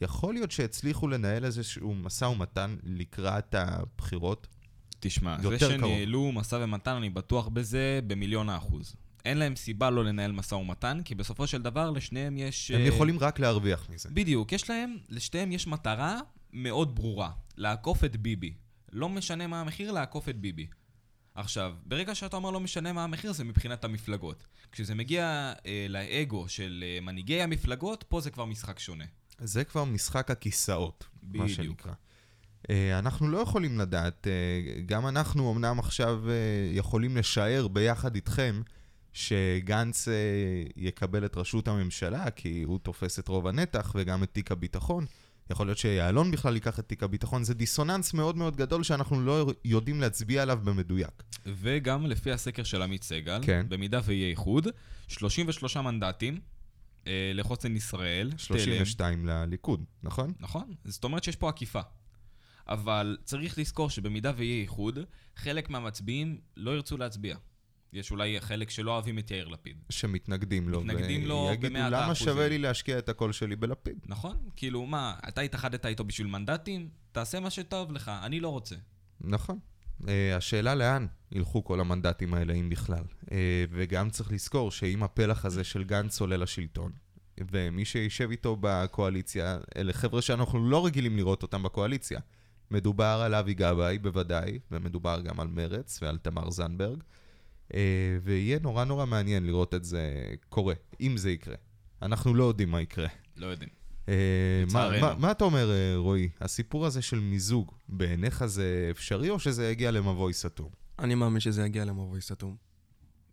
יכול 0.00 0.34
להיות 0.34 0.50
שהצליחו 0.50 1.08
לנהל 1.08 1.44
איזשהו 1.44 1.94
משא 1.94 2.24
ומתן 2.24 2.76
לקראת 2.82 3.54
הבחירות? 3.54 4.46
תשמע, 5.00 5.36
זה. 5.42 5.58
שניהלו 5.58 6.32
משא 6.32 6.58
ומתן, 6.60 6.90
אני 6.90 7.10
בטוח 7.10 7.48
בזה 7.48 8.00
במיליון 8.06 8.48
האחוז. 8.48 8.96
אין 9.24 9.38
להם 9.38 9.56
סיבה 9.56 9.90
לא 9.90 10.04
לנהל 10.04 10.32
משא 10.32 10.54
ומתן, 10.54 11.00
כי 11.04 11.14
בסופו 11.14 11.46
של 11.46 11.62
דבר 11.62 11.90
לשניהם 11.90 12.38
יש... 12.38 12.70
הם 12.70 12.80
אה, 12.80 12.86
יכולים 12.86 13.18
רק 13.18 13.38
להרוויח 13.40 13.90
מזה. 13.90 14.08
בדיוק, 14.12 14.52
יש 14.52 14.70
להם, 14.70 14.96
לשתיהם 15.08 15.52
יש 15.52 15.66
מטרה 15.66 16.20
מאוד 16.52 16.94
ברורה, 16.94 17.30
לעקוף 17.56 18.04
את 18.04 18.16
ביבי. 18.16 18.52
לא 18.92 19.08
משנה 19.08 19.46
מה 19.46 19.60
המחיר, 19.60 19.92
לעקוף 19.92 20.28
את 20.28 20.36
ביבי. 20.36 20.66
עכשיו, 21.38 21.72
ברגע 21.86 22.14
שאתה 22.14 22.36
אומר 22.36 22.50
לא 22.50 22.60
משנה 22.60 22.92
מה 22.92 23.04
המחיר, 23.04 23.32
זה 23.32 23.44
מבחינת 23.44 23.84
המפלגות. 23.84 24.46
כשזה 24.72 24.94
מגיע 24.94 25.52
אה, 25.66 25.86
לאגו 25.88 26.48
של 26.48 26.84
אה, 26.86 27.00
מנהיגי 27.00 27.42
המפלגות, 27.42 28.04
פה 28.08 28.20
זה 28.20 28.30
כבר 28.30 28.44
משחק 28.44 28.78
שונה. 28.78 29.04
זה 29.38 29.64
כבר 29.64 29.84
משחק 29.84 30.30
הכיסאות, 30.30 31.04
מה 31.22 31.44
בדיוק. 31.44 31.48
שנקרא. 31.48 31.92
אה, 32.70 32.98
אנחנו 32.98 33.28
לא 33.28 33.38
יכולים 33.38 33.78
לדעת, 33.78 34.26
אה, 34.26 34.80
גם 34.86 35.06
אנחנו 35.06 35.52
אמנם 35.52 35.78
עכשיו 35.78 36.30
אה, 36.30 36.34
יכולים 36.72 37.16
לשער 37.16 37.68
ביחד 37.68 38.14
איתכם 38.14 38.62
שגנץ 39.12 40.08
אה, 40.08 40.14
יקבל 40.76 41.24
את 41.24 41.36
ראשות 41.36 41.68
הממשלה, 41.68 42.30
כי 42.30 42.62
הוא 42.62 42.78
תופס 42.78 43.18
את 43.18 43.28
רוב 43.28 43.46
הנתח 43.46 43.92
וגם 43.94 44.22
את 44.22 44.32
תיק 44.32 44.52
הביטחון. 44.52 45.06
יכול 45.50 45.66
להיות 45.66 45.78
שיעלון 45.78 46.30
בכלל 46.30 46.54
ייקח 46.54 46.78
את 46.78 46.88
תיק 46.88 47.02
הביטחון, 47.02 47.44
זה 47.44 47.54
דיסוננס 47.54 48.14
מאוד 48.14 48.36
מאוד 48.36 48.56
גדול 48.56 48.82
שאנחנו 48.82 49.20
לא 49.20 49.52
יודעים 49.64 50.00
להצביע 50.00 50.42
עליו 50.42 50.58
במדויק. 50.64 51.22
וגם 51.46 52.06
לפי 52.06 52.32
הסקר 52.32 52.62
של 52.62 52.82
עמית 52.82 53.02
סגל, 53.04 53.40
כן. 53.42 53.66
במידה 53.68 54.00
ויהיה 54.04 54.30
איחוד, 54.30 54.68
33 55.08 55.76
מנדטים 55.76 56.40
אה, 57.06 57.30
לחוסן 57.34 57.76
ישראל, 57.76 58.30
תלם, 58.30 58.38
32 58.38 59.26
לליכוד, 59.26 59.84
נכון? 60.02 60.32
נכון? 60.40 60.74
זאת 60.84 61.04
אומרת 61.04 61.24
שיש 61.24 61.36
פה 61.36 61.48
עקיפה. 61.48 61.80
אבל 62.68 63.16
צריך 63.24 63.58
לזכור 63.58 63.90
שבמידה 63.90 64.32
ויהיה 64.36 64.62
איחוד, 64.62 64.98
חלק 65.36 65.70
מהמצביעים 65.70 66.40
לא 66.56 66.70
ירצו 66.70 66.96
להצביע. 66.96 67.36
יש 67.92 68.10
אולי 68.10 68.40
חלק 68.40 68.70
שלא 68.70 68.90
אוהבים 68.90 69.18
את 69.18 69.30
יאיר 69.30 69.48
לפיד. 69.48 69.76
שמתנגדים 69.90 70.68
לו. 70.68 70.80
מתנגדים 70.80 71.26
לו 71.26 71.46
ויגידו, 71.50 71.68
במאת 71.68 71.92
למה 71.92 71.98
האחוזים." 71.98 72.26
שווה 72.26 72.48
לי 72.48 72.58
להשקיע 72.58 72.98
את 72.98 73.08
הקול 73.08 73.32
שלי 73.32 73.56
בלפיד? 73.56 73.98
נכון? 74.06 74.36
כאילו, 74.56 74.86
מה, 74.86 75.14
אתה 75.28 75.40
התאחדת 75.40 75.86
איתו 75.86 76.04
בשביל 76.04 76.26
מנדטים? 76.26 76.88
תעשה 77.12 77.40
מה 77.40 77.50
שטוב 77.50 77.92
לך, 77.92 78.10
אני 78.22 78.40
לא 78.40 78.48
רוצה. 78.48 78.76
נכון. 79.20 79.58
Uh, 80.00 80.04
השאלה 80.36 80.74
לאן 80.74 81.06
ילכו 81.32 81.64
כל 81.64 81.80
המנדטים 81.80 82.34
האלה, 82.34 82.54
אם 82.54 82.70
בכלל. 82.70 83.04
Uh, 83.24 83.30
וגם 83.70 84.10
צריך 84.10 84.32
לזכור 84.32 84.70
שאם 84.70 85.02
הפלח 85.02 85.44
הזה 85.44 85.64
של 85.64 85.84
גנץ 85.84 86.20
עולה 86.20 86.36
לשלטון, 86.36 86.92
ומי 87.50 87.84
שישב 87.84 88.30
איתו 88.30 88.56
בקואליציה, 88.60 89.58
אלה 89.76 89.92
חבר'ה 89.92 90.22
שאנחנו 90.22 90.70
לא 90.70 90.86
רגילים 90.86 91.16
לראות 91.16 91.42
אותם 91.42 91.62
בקואליציה. 91.62 92.20
מדובר 92.70 93.22
על 93.24 93.34
אבי 93.34 93.54
גבאי 93.54 93.98
בוודאי, 93.98 94.58
ומדובר 94.70 95.20
גם 95.20 95.40
על 95.40 95.48
מרץ 95.48 95.98
ועל 96.02 96.18
תמר 96.18 96.50
זנדברג, 96.50 97.02
ויהיה 98.22 98.58
נורא 98.62 98.84
נורא 98.84 99.06
מעניין 99.06 99.46
לראות 99.46 99.74
את 99.74 99.84
זה 99.84 100.32
קורה, 100.48 100.74
אם 101.00 101.16
זה 101.16 101.30
יקרה. 101.30 101.56
אנחנו 102.02 102.34
לא 102.34 102.44
יודעים 102.44 102.70
מה 102.70 102.80
יקרה. 102.80 103.08
לא 103.36 103.46
יודעים. 103.46 103.70
אה, 104.08 104.64
מה. 104.72 105.00
מה, 105.00 105.14
מה 105.18 105.30
אתה 105.30 105.44
אומר, 105.44 105.70
אה, 105.70 105.96
רועי? 105.96 106.28
הסיפור 106.40 106.86
הזה 106.86 107.02
של 107.02 107.20
מיזוג, 107.20 107.72
בעיניך 107.88 108.46
זה 108.46 108.88
אפשרי 108.90 109.30
או 109.30 109.38
שזה 109.38 109.70
יגיע 109.70 109.90
למבוי 109.90 110.32
סתום? 110.32 110.70
אני 110.98 111.14
מאמין 111.14 111.40
שזה 111.40 111.64
יגיע 111.64 111.84
למבוי 111.84 112.20
סתום. 112.20 112.56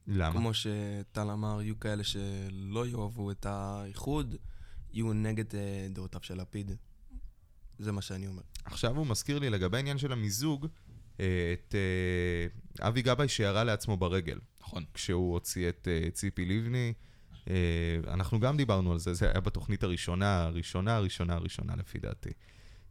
למה? 0.08 0.40
כמו 0.40 0.52
שטל 0.54 1.30
אמר, 1.32 1.62
יהיו 1.62 1.80
כאלה 1.80 2.04
שלא 2.04 2.88
יאהבו 2.88 3.32
את 3.32 3.46
האיחוד, 3.46 4.36
יהיו 4.94 5.14
נגד 5.14 5.56
אה, 5.56 5.88
דעותיו 5.90 6.24
של 6.24 6.42
לפיד. 6.42 6.72
זה 7.80 7.92
מה 7.92 8.02
שאני 8.02 8.28
אומר. 8.28 8.42
עכשיו 8.66 8.98
הוא 8.98 9.08
מזכיר 9.08 9.40
לי 9.40 9.50
לגבי 9.50 9.78
העניין 9.78 9.98
של 9.98 10.12
המיזוג, 10.12 10.66
אה, 10.66 10.85
את 11.54 11.76
אה, 11.76 12.88
אבי 12.88 13.02
גבאי 13.02 13.28
שירה 13.28 13.64
לעצמו 13.64 13.98
ברגל, 13.98 14.40
נכון. 14.62 14.84
כשהוא 14.94 15.34
הוציא 15.34 15.70
את 15.70 15.88
אה, 15.92 16.12
ציפי 16.12 16.46
לבני. 16.46 16.94
אה, 17.50 17.56
אנחנו 18.08 18.40
גם 18.40 18.58
דיברנו 18.58 18.92
על 18.92 19.00
זה, 19.00 19.14
זה 19.14 19.32
היה 19.32 19.40
בתוכנית 19.40 19.84
הראשונה, 19.84 20.44
הראשונה, 20.44 20.96
הראשונה, 20.96 21.34
הראשונה 21.34 21.76
לפי 21.76 22.00
דעתי. 22.00 22.30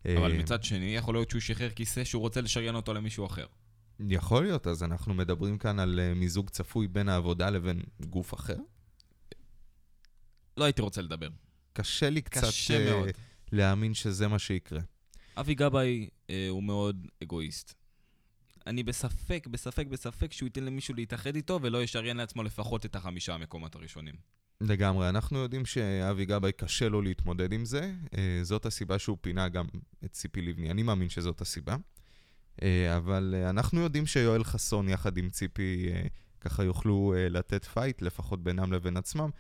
אבל 0.07 0.33
אה, 0.33 0.39
מצד 0.39 0.65
שני, 0.65 0.97
יכול 0.97 1.15
להיות 1.15 1.31
שהוא 1.31 1.41
שחרר 1.41 1.71
כיסא 1.71 2.05
שהוא 2.05 2.21
רוצה 2.21 2.41
לשריין 2.41 2.75
אותו 2.75 2.95
למישהו 2.95 3.27
אחר. 3.27 3.47
יכול 4.01 4.43
להיות, 4.43 4.67
אז 4.67 4.83
אנחנו 4.83 5.15
מדברים 5.15 5.59
כאן 5.59 5.79
על 5.79 6.01
אה, 6.01 6.15
מיזוג 6.15 6.51
צפוי 6.51 6.89
בין 6.89 7.09
העבודה 7.09 7.51
לבין 7.51 7.83
גוף 8.01 8.35
אחר? 8.35 8.57
לא 10.57 10.65
הייתי 10.65 10.83
רוצה 10.83 11.03
לדבר. 11.03 11.29
קשה 11.73 12.11
לי 12.11 12.23
קצת 12.23 12.47
קשה 12.49 12.79
אה, 12.79 12.91
מאוד. 12.91 13.09
להאמין 13.53 13.95
שזה 13.95 14.29
מה 14.29 14.39
שיקרה. 14.39 14.81
אבי 15.37 15.55
גבאי 15.55 16.09
אה, 16.31 16.47
הוא 16.49 16.63
מאוד 16.63 17.07
אגואיסט. 17.23 17.75
אני 18.67 18.83
בספק, 18.83 19.47
בספק, 19.51 19.87
בספק 19.87 20.33
שהוא 20.33 20.47
ייתן 20.47 20.65
למישהו 20.65 20.95
להתאחד 20.95 21.37
איתו 21.37 21.59
ולא 21.63 21.83
ישריין 21.83 22.17
לעצמו 22.17 22.43
לפחות 22.43 22.87
את 22.87 22.97
החמישה 22.97 23.35
המקומות 23.35 23.75
הראשונים. 23.75 24.15
לגמרי, 24.61 25.09
אנחנו 25.09 25.39
יודעים 25.39 25.67
שאבי 25.67 26.25
גבאי 26.25 26.53
קשה 26.53 26.89
לו 26.89 27.03
להתמודד 27.03 27.53
עם 27.53 27.65
זה, 27.65 27.93
אה, 28.19 28.39
זאת 28.43 28.67
הסיבה 28.67 28.99
שהוא 28.99 29.17
פינה 29.21 29.49
גם 29.49 29.67
את 30.05 30.13
ציפי 30.13 30.43
לבני, 30.43 30.71
אני 30.71 30.83
מאמין 30.83 31.09
שזאת 31.09 31.41
הסיבה. 31.41 31.77
אה, 32.63 32.97
אבל 32.97 33.35
אה, 33.37 33.51
אנחנו 33.51 33.81
יודעים 33.81 34.07
שיואל 34.07 34.45
חסון 34.45 34.89
יחד 34.89 35.17
עם 35.17 35.31
ציפי 35.31 35.87
ככה 36.41 36.65
יוכלו 36.65 37.15
לתת 37.31 37.65
פייט, 37.65 38.03
לפחות 38.03 38.43
בינם 38.43 38.73
לבין 38.73 38.97
עצמם. 38.97 39.31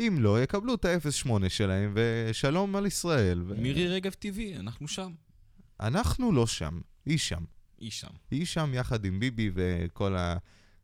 אם 0.00 0.16
לא, 0.20 0.42
יקבלו 0.42 0.74
את 0.74 0.84
ה-0-8 0.84 1.48
שלהם, 1.48 1.94
ושלום 1.94 2.76
על 2.76 2.86
ישראל. 2.86 3.42
ו... 3.46 3.54
מירי 3.54 3.88
רגב 3.88 4.12
טבעי, 4.12 4.56
אנחנו 4.56 4.88
שם. 4.88 5.12
אנחנו 5.80 6.32
לא 6.32 6.46
שם, 6.46 6.80
היא 7.06 7.18
שם. 7.18 7.44
היא 7.84 7.90
שם. 7.90 8.08
היא 8.30 8.46
שם 8.46 8.70
יחד 8.74 9.04
עם 9.04 9.20
ביבי 9.20 9.50
וכל 9.54 10.16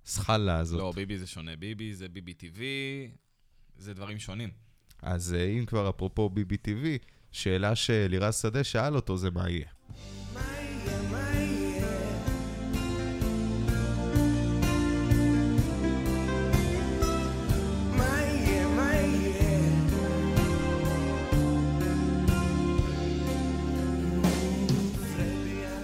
הסחלה 0.04 0.59
הזאת. 0.59 0.78
לא, 0.78 0.92
ביבי 0.92 1.19
זה 1.19 1.26
שונה. 1.26 1.57
ביבי 1.57 1.95
זה 1.95 2.09
ביבי 2.09 2.35
טבעי, 2.35 3.11
זה 3.76 3.95
דברים 3.95 4.19
שונים. 4.19 4.50
אז 5.02 5.35
אה, 5.35 5.45
אם 5.45 5.66
כבר 5.66 5.90
אפרופו 5.90 6.28
ביבי 6.28 6.57
טבעי, 6.57 6.99
שאלה 7.33 7.75
שלירז 7.75 8.40
שדה 8.40 8.64
שאל 8.64 8.97
אותו 8.97 9.16
זה 9.16 9.30
מה 9.30 9.50
יהיה. 9.50 9.69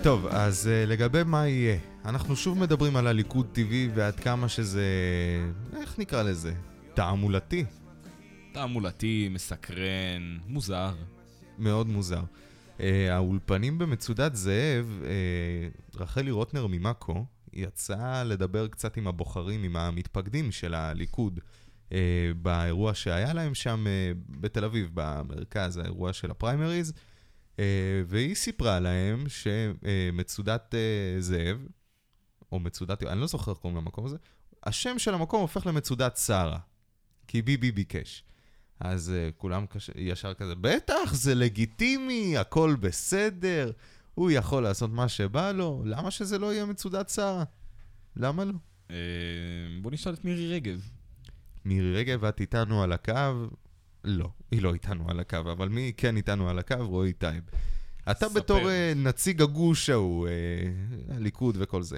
טוב, 0.07 0.27
אז 0.27 0.67
uh, 0.67 0.91
לגבי 0.91 1.23
מה 1.25 1.49
יהיה, 1.49 1.79
אנחנו 2.05 2.37
שוב 2.37 2.59
מדברים 2.59 2.97
על 2.97 3.07
הליכוד 3.07 3.47
טבעי 3.53 3.89
ועד 3.95 4.21
כמה 4.21 4.49
שזה... 4.49 4.85
איך 5.77 5.99
נקרא 5.99 6.23
לזה? 6.23 6.55
תעמולתי. 6.95 7.65
תעמולתי, 8.53 9.29
מסקרן, 9.31 10.39
מוזר. 10.47 10.95
מאוד 11.59 11.87
מוזר. 11.87 12.23
Uh, 12.79 12.83
האולפנים 13.11 13.79
במצודת 13.79 14.35
זאב, 14.35 15.03
uh, 15.03 16.01
רחלי 16.01 16.31
רוטנר 16.31 16.67
ממאקו, 16.67 17.25
יצאה 17.53 18.25
לדבר 18.25 18.69
קצת 18.69 18.97
עם 18.97 19.07
הבוחרים, 19.07 19.63
עם 19.63 19.77
המתפקדים 19.77 20.53
של 20.53 20.75
הליכוד, 20.75 21.41
uh, 21.89 21.93
באירוע 22.43 22.95
שהיה 22.95 23.33
להם 23.33 23.55
שם 23.55 23.87
uh, 23.87 24.19
בתל 24.41 24.65
אביב, 24.65 24.91
במרכז, 24.95 25.77
האירוע 25.77 26.13
של 26.13 26.31
הפריימריז. 26.31 26.91
Uh, 26.91 27.16
והיא 28.07 28.35
סיפרה 28.35 28.81
להם 28.81 29.25
שמצודת 29.29 30.75
uh, 30.75 31.21
זאב, 31.21 31.67
או 32.53 32.61
מצודת, 32.61 33.03
אני 33.03 33.21
לא 33.21 33.27
זוכר 33.27 33.53
איך 33.53 33.59
קוראים 33.59 33.79
למקום 33.79 34.07
הזה, 34.07 34.17
השם 34.65 34.99
של 34.99 35.15
המקום 35.15 35.41
הופך 35.41 35.67
למצודת 35.67 36.17
שרה, 36.17 36.59
כי 37.27 37.43
ביבי 37.43 37.73
ביקש. 37.73 38.25
אז 38.81 39.13
uh, 39.15 39.33
כולם 39.37 39.67
קש... 39.67 39.91
ישר 39.95 40.35
כזה, 40.35 40.55
בטח, 40.55 41.15
זה 41.15 41.35
לגיטימי, 41.35 42.39
הכל 42.39 42.77
בסדר, 42.81 43.73
הוא 44.15 44.31
יכול 44.31 44.63
לעשות 44.63 44.91
מה 44.91 45.09
שבא 45.09 45.53
לו, 45.53 45.83
למה 45.85 46.11
שזה 46.11 46.39
לא 46.39 46.53
יהיה 46.53 46.67
מצודת 46.67 47.09
שרה? 47.09 47.45
למה 48.17 48.45
לא? 48.45 48.53
אה, 48.91 48.97
בוא 49.83 49.91
נשאל 49.91 50.15
את 50.15 50.25
מירי 50.25 50.55
רגב. 50.55 50.91
מירי 51.65 51.95
רגב, 51.95 52.25
את 52.25 52.41
איתנו 52.41 52.83
על 52.83 52.93
הקו? 52.93 53.13
לא, 54.07 54.29
היא 54.51 54.63
לא 54.63 54.75
איתנו 54.75 55.11
על 55.11 55.21
הקו, 55.21 55.37
אבל 55.37 55.69
מי 55.69 55.93
כן 55.97 56.17
איתנו 56.17 56.49
על 56.49 56.59
הקו? 56.59 56.77
רועי 56.81 57.13
טייב. 57.13 57.43
אתה 58.11 58.29
ספר. 58.29 58.41
בתור 58.41 58.61
אה, 58.61 58.99
נציג 58.99 59.43
הגוש 59.43 59.91
ההוא, 59.91 60.29
אה, 60.29 61.15
הליכוד 61.15 61.57
וכל 61.61 61.83
זה. 61.83 61.97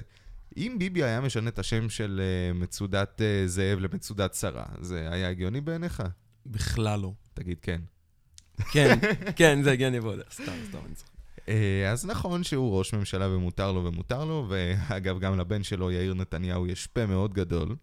אם 0.57 0.75
ביבי 0.79 1.03
היה 1.03 1.21
משנה 1.21 1.49
את 1.49 1.59
השם 1.59 1.89
של 1.89 2.21
אה, 2.21 2.57
מצודת 2.57 3.21
אה, 3.21 3.47
זאב 3.47 3.79
למצודת 3.79 4.33
שרה, 4.33 4.65
זה 4.81 5.07
היה 5.11 5.29
הגיוני 5.29 5.61
בעיניך? 5.61 6.03
בכלל 6.45 6.99
לא. 6.99 7.13
תגיד 7.33 7.57
כן. 7.61 7.81
כן, 8.71 8.99
כן, 9.35 9.63
זה 9.63 9.71
הגיוני 9.71 9.99
ועוד. 9.99 10.19
סתם, 10.31 10.43
סתם, 10.69 10.77
אני 10.85 10.95
צוחק. 10.95 11.09
אה, 11.49 11.91
אז 11.91 12.05
נכון 12.05 12.43
שהוא 12.43 12.77
ראש 12.77 12.93
ממשלה 12.93 13.29
ומותר 13.29 13.71
לו 13.71 13.85
ומותר 13.85 14.25
לו, 14.25 14.45
ואגב, 14.49 15.19
גם 15.19 15.39
לבן 15.39 15.63
שלו, 15.63 15.91
יאיר 15.91 16.13
נתניהו, 16.13 16.67
יש 16.67 16.87
פה 16.87 17.05
מאוד 17.05 17.33
גדול. 17.33 17.75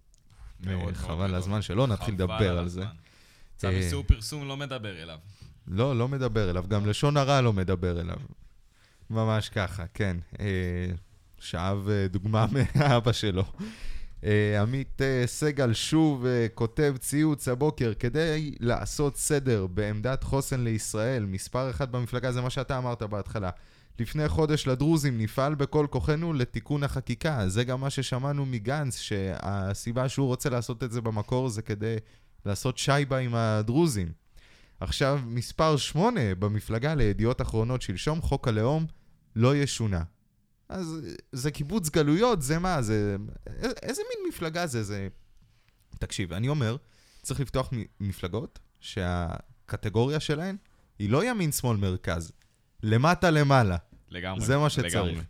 מאוד 0.61 0.78
מאוד 0.78 0.95
חבל 0.95 1.23
על 1.23 1.26
גדול. 1.26 1.35
הזמן 1.35 1.62
שלא 1.62 1.87
נתחיל 1.87 2.14
לדבר 2.14 2.59
על 2.59 2.68
זה. 2.68 2.85
הזמן. 3.59 3.71
צו 3.71 3.77
אה, 3.77 3.83
איסור 3.85 4.03
פרסום 4.03 4.49
לא 4.49 4.57
מדבר 4.57 5.03
אליו. 5.03 5.19
לא, 5.67 5.99
לא 5.99 6.09
מדבר 6.09 6.51
אליו, 6.51 6.65
גם 6.69 6.87
לשון 6.87 7.17
הרע 7.17 7.41
לא 7.41 7.53
מדבר 7.53 8.01
אליו. 8.01 8.17
ממש 9.11 9.49
ככה, 9.49 9.85
כן. 9.95 10.17
אה, 10.41 10.47
שאב 11.39 11.89
אה, 11.89 12.09
דוגמה 12.09 12.47
מאבא 12.75 13.13
שלו. 13.13 13.45
עמית 14.63 15.01
סגל 15.27 15.73
שוב 15.73 16.27
כותב 16.55 16.95
ציוץ 16.99 17.49
הבוקר, 17.49 17.93
כדי 17.99 18.55
לעשות 18.61 19.17
סדר 19.17 19.67
בעמדת 19.67 20.25
חוסן 20.25 20.61
לישראל, 20.61 21.25
מספר 21.25 21.71
אחד 21.71 21.93
במפלגה, 21.93 22.33
זה 22.33 22.41
מה 22.41 22.51
שאתה 22.51 22.79
אמרת 22.79 23.03
בהתחלה. 23.03 23.51
לפני 23.99 24.29
חודש 24.29 24.67
לדרוזים 24.67 25.19
נפעל 25.19 25.55
בכל 25.55 25.87
כוחנו 25.91 26.33
לתיקון 26.33 26.85
החקיקה. 26.85 27.49
זה 27.49 27.65
גם 27.65 27.81
מה 27.81 27.91
ששמענו 27.91 28.47
מגנץ, 28.47 28.99
שהסיבה 28.99 30.09
שהוא 30.09 30.26
רוצה 30.26 30.50
לעשות 30.50 30.83
את 30.83 30.93
זה 30.93 31.00
במקור 31.00 31.49
זה 31.49 31.63
כדי 31.63 31.97
לעשות 32.47 32.78
שייבה 32.78 33.19
עם 33.19 33.35
הדרוזים. 33.35 34.13
עכשיו, 34.80 35.21
מספר 35.26 35.76
8 35.76 36.35
במפלגה 36.35 36.95
לידיעות 36.95 37.43
אחרונות 37.43 37.82
שלשום, 37.82 38.23
חוק 38.23 38.49
הלאום 38.49 38.87
לא 39.37 39.56
ישונה. 39.56 40.02
אז 40.69 41.00
זה 41.32 41.50
קיבוץ 41.50 41.89
גלויות, 41.89 42.43
זה 42.43 42.59
מה? 42.59 42.82
זה... 42.82 43.17
איזה 43.82 44.02
מין 44.09 44.28
מפלגה 44.28 44.67
זה? 44.67 44.82
זה... 44.82 45.09
תקשיב, 45.99 46.32
אני 46.32 46.49
אומר, 46.49 46.76
צריך 47.23 47.41
לפתוח 47.41 47.71
מפלגות 48.00 48.59
שהקטגוריה 48.80 50.21
שלהן 50.21 50.56
היא 50.99 51.11
לא 51.11 51.25
ימין, 51.25 51.52
שמאל, 51.52 51.76
מרכז. 51.76 52.32
למטה 52.82 53.30
למעלה. 53.30 53.76
לגמרי. 54.11 54.47
זה 54.47 54.59
מה 54.59 54.67
לגמרי. 54.78 54.91
שצריך. 54.91 55.25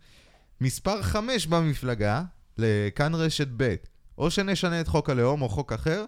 מספר 0.61 1.01
5 1.01 1.47
במפלגה, 1.47 2.23
לכאן 2.57 3.15
רשת 3.15 3.47
ב', 3.57 3.75
או 4.17 4.31
שנשנה 4.31 4.81
את 4.81 4.87
חוק 4.87 5.09
הלאום 5.09 5.41
או 5.41 5.49
חוק 5.49 5.73
אחר, 5.73 6.05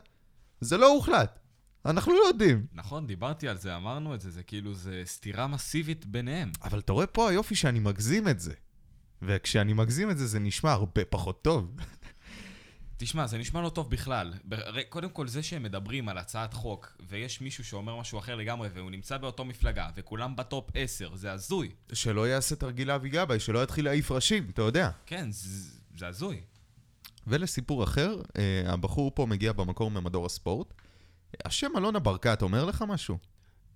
זה 0.62 0.78
לא 0.78 0.88
הוחלט. 0.88 1.40
אנחנו 1.86 2.14
לא 2.14 2.28
יודעים. 2.28 2.66
נכון, 2.74 3.08
דיברתי 3.08 3.48
על 3.48 3.58
זה, 3.58 3.76
אמרנו 3.76 4.16
את 4.16 4.22
זה, 4.22 4.32
זה 4.32 4.44
כאילו, 4.44 4.74
זה 4.74 5.02
סתירה 5.06 5.48
מסיבית 5.48 6.06
ביניהם. 6.06 6.52
אבל 6.64 6.80
אתה 6.80 6.94
רואה 6.94 7.08
פה 7.08 7.30
היופי 7.30 7.56
שאני 7.56 7.80
מגזים 7.80 8.28
את 8.28 8.40
זה. 8.40 8.54
וכשאני 9.22 9.74
מגזים 9.74 10.12
את 10.12 10.18
זה, 10.18 10.28
זה 10.28 10.40
נשמע 10.40 10.72
הרבה 10.72 11.06
פחות 11.06 11.42
טוב. 11.42 11.76
תשמע, 12.98 13.28
זה 13.28 13.38
נשמע 13.38 13.62
לא 13.62 13.70
טוב 13.70 13.90
בכלל. 13.92 14.34
קודם 14.90 15.10
כל, 15.10 15.28
זה 15.28 15.44
שהם 15.44 15.64
מדברים 15.64 16.10
על 16.10 16.18
הצעת 16.18 16.54
חוק, 16.54 16.98
ויש 17.10 17.42
מישהו 17.42 17.64
שאומר 17.64 18.00
משהו 18.00 18.20
אחר 18.20 18.36
לגמרי, 18.36 18.70
והוא 18.74 18.92
נמצא 18.92 19.18
באותו 19.18 19.46
מפלגה, 19.46 19.90
וכולם 19.96 20.36
בטופ 20.36 20.70
10, 20.74 21.16
זה 21.16 21.32
הזוי. 21.32 21.72
שלא 21.94 22.28
יעשה 22.28 22.56
תרגיל 22.56 22.92
אבי 22.92 23.10
גבאי, 23.10 23.40
שלא 23.40 23.64
יתחיל 23.64 23.86
להעיף 23.86 24.12
ראשים, 24.12 24.50
אתה 24.50 24.62
יודע. 24.62 24.90
כן, 25.06 25.32
זה, 25.32 25.72
זה 25.98 26.08
הזוי. 26.08 26.42
ולסיפור 27.30 27.84
אחר, 27.84 28.16
אה, 28.38 28.74
הבחור 28.74 29.12
פה 29.16 29.26
מגיע 29.26 29.54
במקור 29.54 29.92
ממדור 29.92 30.26
הספורט. 30.26 30.74
השם 31.46 31.72
אלונה 31.78 32.00
ברקת 32.00 32.42
אומר 32.42 32.66
לך 32.66 32.84
משהו? 32.88 33.18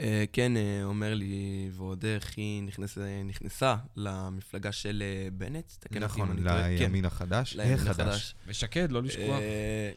אה, 0.02 0.24
כן, 0.34 0.58
אה, 0.58 0.82
אומר 0.84 1.14
לי, 1.14 1.70
ועוד 1.74 2.06
איך 2.06 2.34
היא 2.38 2.64
נכנס- 2.64 2.98
נכנסה 3.26 3.76
למפלגה 3.96 4.72
של 4.72 5.04
אה, 5.06 5.30
בנט, 5.32 5.72
תקן 5.80 6.04
אותי 6.04 6.22
אם 6.22 6.24
נכון, 6.26 6.32
אני 6.38 6.44
טועה. 6.44 6.64
כן, 6.64 6.84
לימין 6.84 7.06
החדש. 7.06 7.56
לימין 7.56 7.74
החדש. 7.74 8.00
החדש. 8.00 8.36
ושקד, 8.48 8.92
לא 8.92 9.04
לשכוח. 9.04 9.40
אה, 9.40 9.92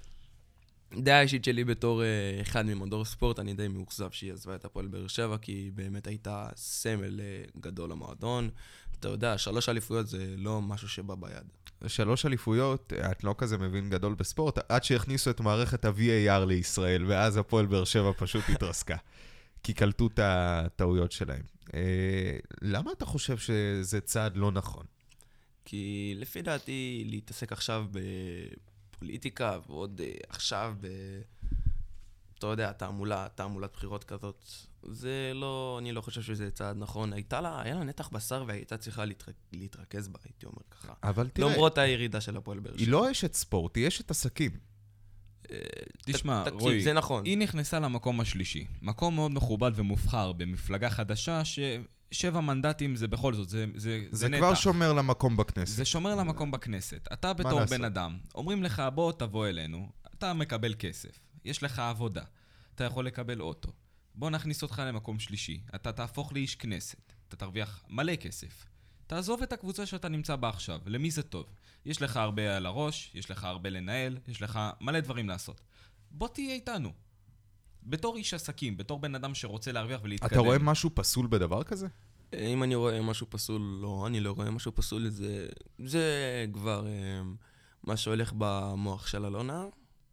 דעה 0.99 1.21
אישית 1.21 1.45
שלי 1.45 1.65
בתור 1.65 2.03
אה, 2.03 2.07
אחד 2.43 2.67
ממדור 2.67 3.05
ספורט, 3.05 3.39
אני 3.39 3.55
די 3.55 3.69
מאוכזב 3.69 4.11
שהיא 4.11 4.33
עזבה 4.33 4.55
את 4.55 4.65
הפועל 4.65 4.87
באר 4.87 5.07
שבע, 5.07 5.39
כי 5.39 5.53
היא 5.53 5.73
באמת 5.73 6.07
הייתה 6.07 6.49
סמל 6.57 7.21
אה, 7.21 7.25
גדול 7.61 7.91
למועדון. 7.91 8.51
אתה 9.01 9.09
יודע, 9.09 9.39
שלוש 9.39 9.69
אליפויות 9.69 10.07
זה 10.09 10.35
לא 10.39 10.63
משהו 10.63 10.89
שבא 10.89 11.15
ביד. 11.15 11.47
שלוש 11.87 12.27
אליפויות, 12.27 12.93
את 13.11 13.25
לא 13.25 13.35
כזה 13.39 13.59
מבין 13.59 13.91
גדול 13.91 14.15
בספורט, 14.15 14.59
עד 14.69 14.85
שהכניסו 14.85 15.31
את 15.31 15.41
מערכת 15.41 15.85
ה-VAR 15.85 16.45
לישראל, 16.45 17.05
ואז 17.07 17.37
הפועל 17.37 17.67
באר 17.67 17.85
שבע 17.85 18.13
פשוט 18.17 18.45
התרסקה. 18.49 18.97
כי 19.63 19.75
קלטו 19.75 20.07
את 20.07 20.19
הטעויות 20.23 21.13
שלהם. 21.13 21.43
אה, 21.75 22.39
למה 22.63 22.93
אתה 22.93 23.07
חושב 23.07 23.39
שזה 23.39 24.01
צעד 24.01 24.37
לא 24.37 24.53
נכון? 24.53 24.85
כי 25.65 26.15
לפי 26.17 26.43
דעתי, 26.43 27.05
להתעסק 27.07 27.53
עכשיו 27.53 27.87
בפוליטיקה, 28.93 29.59
ועוד 29.67 30.01
אה, 30.05 30.13
עכשיו 30.29 30.75
ב... 30.81 30.87
אתה 32.39 32.47
יודע, 32.47 32.73
תעמולה, 32.73 33.27
תעמולת 33.35 33.73
בחירות 33.73 34.05
כזאת, 34.05 34.45
זה 34.91 35.33
לא, 35.35 35.77
אני 35.81 35.93
לא 35.93 36.01
חושב 36.01 36.23
שזה 36.23 36.51
צעד 36.51 36.77
נכון. 36.77 37.13
הייתה 37.13 37.41
לה, 37.41 37.63
היה 37.63 37.75
לה 37.75 37.85
נתח 37.85 38.09
בשר 38.09 38.45
והייתה 38.47 38.77
צריכה 38.77 39.05
להתרכ... 39.05 39.35
להתרכז 39.53 40.09
בה, 40.09 40.19
הייתי 40.25 40.47
אומר 40.47 40.63
ככה. 40.71 40.93
אבל 41.03 41.29
תראה, 41.29 41.53
למרות 41.53 41.79
הירידה 41.79 42.21
של 42.21 42.37
הפועל 42.37 42.59
באר 42.59 42.73
שבע. 42.73 42.81
היא 42.81 42.89
לא 42.89 43.11
אשת 43.11 43.35
ספורט, 43.35 43.77
היא 43.77 43.89
אשת 43.89 44.11
עסקים. 44.11 44.51
אה, 45.51 45.59
תשמע, 46.05 46.45
רועי, 46.53 46.83
זה 46.83 46.93
נכון. 46.93 47.25
היא 47.25 47.39
נכנסה 47.39 47.79
למקום 47.79 48.21
השלישי. 48.21 48.67
מקום 48.83 49.15
מאוד 49.15 49.31
מכובד 49.31 49.71
ומובחר 49.75 50.33
במפלגה 50.33 50.91
חדשה, 50.91 51.43
ששבע 51.45 52.41
מנדטים 52.41 52.97
זה 52.97 53.09
בכל 53.09 53.35
זאת, 53.35 53.49
זה, 53.49 53.67
זה, 53.75 54.01
זה, 54.11 54.17
זה 54.19 54.29
נתח. 54.29 54.39
כבר 54.39 54.55
שומר 54.55 54.93
למקום 54.93 55.37
בכנסת. 55.37 55.77
זה 55.77 55.85
שומר 55.85 56.15
למקום 56.15 56.51
בכנסת. 56.51 57.09
אתה 57.13 57.33
בתור? 57.33 57.65
בן 57.65 57.85
אדם, 57.85 58.19
אומרים 58.35 58.63
לך, 58.63 58.83
בוא 58.95 59.13
תבוא 59.13 59.47
אלינו, 59.47 59.89
אתה 60.19 60.33
מקבל 60.33 60.75
כסף, 60.79 61.21
יש 61.45 61.63
לך 61.63 61.79
עבודה, 61.79 62.23
אתה 62.75 62.85
יכול 62.85 63.07
לקבל 63.07 63.41
אוטו. 63.41 63.73
בוא 64.17 64.31
נכניס 64.31 64.63
אותך 64.63 64.83
למקום 64.87 65.19
שלישי, 65.19 65.61
אתה 65.75 65.93
תהפוך 65.93 66.33
לאיש 66.33 66.55
כנסת, 66.55 67.13
אתה 67.29 67.37
תרוויח 67.37 67.85
מלא 67.89 68.17
כסף. 68.17 68.65
תעזוב 69.07 69.43
את 69.43 69.53
הקבוצה 69.53 69.87
שאתה 69.87 70.09
נמצא 70.09 70.37
בה 70.37 70.49
עכשיו, 70.49 70.81
למי 70.87 71.11
זה 71.11 71.23
טוב? 71.23 71.47
יש 71.85 72.03
לך 72.03 72.17
הרבה 72.17 72.57
על 72.57 72.67
הראש, 72.67 73.11
יש 73.15 73.31
לך 73.31 73.45
הרבה 73.45 73.71
לנהל, 73.71 74.19
יש 74.29 74.43
לך 74.43 74.61
מלא 74.81 75.01
דברים 75.01 75.29
לעשות. 75.29 75.61
בוא 76.11 76.29
תהיה 76.29 76.55
איתנו. 76.55 76.93
בתור 77.83 78.17
איש 78.17 78.35
עסקים, 78.35 78.77
בתור 78.77 78.99
בן 78.99 79.15
אדם 79.15 79.35
שרוצה 79.35 79.73
להרוויח 79.73 80.01
ולהתקדם. 80.05 80.29
אתה 80.31 80.41
רואה 80.41 80.59
משהו 80.59 80.91
פסול 80.95 81.27
בדבר 81.27 81.63
כזה? 81.63 81.87
אה, 82.35 82.47
אם 82.47 82.63
אני 82.63 82.75
רואה 82.75 83.03
משהו 83.03 83.27
פסול, 83.31 83.79
לא, 83.83 84.05
אני 84.07 84.21
לא 84.21 84.33
רואה 84.33 84.51
משהו 84.51 84.75
פסול, 84.75 85.09
זה, 85.09 85.49
זה 85.79 86.47
כבר 86.53 86.87
אה, 86.87 87.21
מה 87.85 87.97
שהולך 87.97 88.33
במוח 88.39 89.07
של 89.07 89.25
אלונה, 89.25 89.65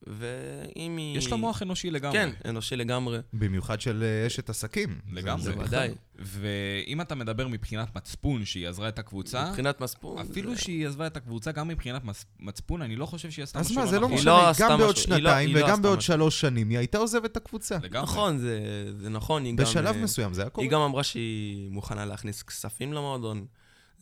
ואם 0.07 0.97
היא... 0.97 1.17
יש 1.17 1.31
לה 1.31 1.37
מוח 1.37 1.61
אנושי 1.61 1.91
לגמרי. 1.91 2.17
כן, 2.19 2.29
אנושי 2.49 2.75
לגמרי. 2.75 3.19
במיוחד 3.33 3.81
של 3.81 4.03
אה, 4.03 4.27
אשת 4.27 4.49
עסקים. 4.49 4.99
לגמרי. 5.11 5.43
זה- 5.43 5.51
בוודאי. 5.53 5.89
ואם 6.19 7.01
אתה 7.01 7.15
מדבר 7.15 7.47
מבחינת 7.47 7.95
מצפון 7.95 8.45
שהיא 8.45 8.67
עזרה 8.67 8.89
את 8.89 8.99
הקבוצה, 8.99 9.49
מבחינת 9.49 9.81
מספור. 9.81 10.21
אפילו 10.21 10.55
זה- 10.55 10.61
שהיא 10.61 10.87
עזבה 10.87 11.07
את 11.07 11.17
הקבוצה, 11.17 11.51
גם 11.51 11.67
מבחינת 11.67 12.03
מס- 12.05 12.25
מצפון, 12.39 12.81
אני 12.81 12.95
לא 12.95 13.05
חושב 13.05 13.31
שהיא 13.31 13.43
עשתה 13.43 13.59
אז 13.59 13.65
משהו 13.71 13.81
מה, 13.81 13.87
זה 13.87 13.99
לא 13.99 14.07
נכון. 14.07 14.11
לא 14.11 14.17
משנה, 14.35 14.49
עשתה 14.49 14.63
גם 14.69 14.77
בעוד 14.77 14.95
לא- 14.95 15.01
שנתיים 15.01 15.55
לא 15.55 15.65
וגם 15.65 15.81
בעוד 15.81 15.97
משהו. 15.97 16.13
שלוש 16.13 16.41
שנים, 16.41 16.69
היא 16.69 16.77
הייתה 16.77 16.97
עוזבת 16.97 17.31
את 17.31 17.37
הקבוצה. 17.37 17.77
לגמרי. 17.83 18.03
נכון, 18.03 18.37
זה, 18.37 18.59
זה 18.97 19.09
נכון. 19.09 19.55
בשלב 19.55 19.95
אה, 19.95 20.01
מסוים 20.03 20.33
זה 20.33 20.41
היה 20.41 20.49
קורה. 20.49 20.65
היא 20.65 20.71
גם 20.71 20.81
אמרה 20.81 21.03
שהיא 21.03 21.71
מוכנה 21.71 22.05
להכניס 22.05 22.43
כספים 22.43 22.93
למועדון. 22.93 23.45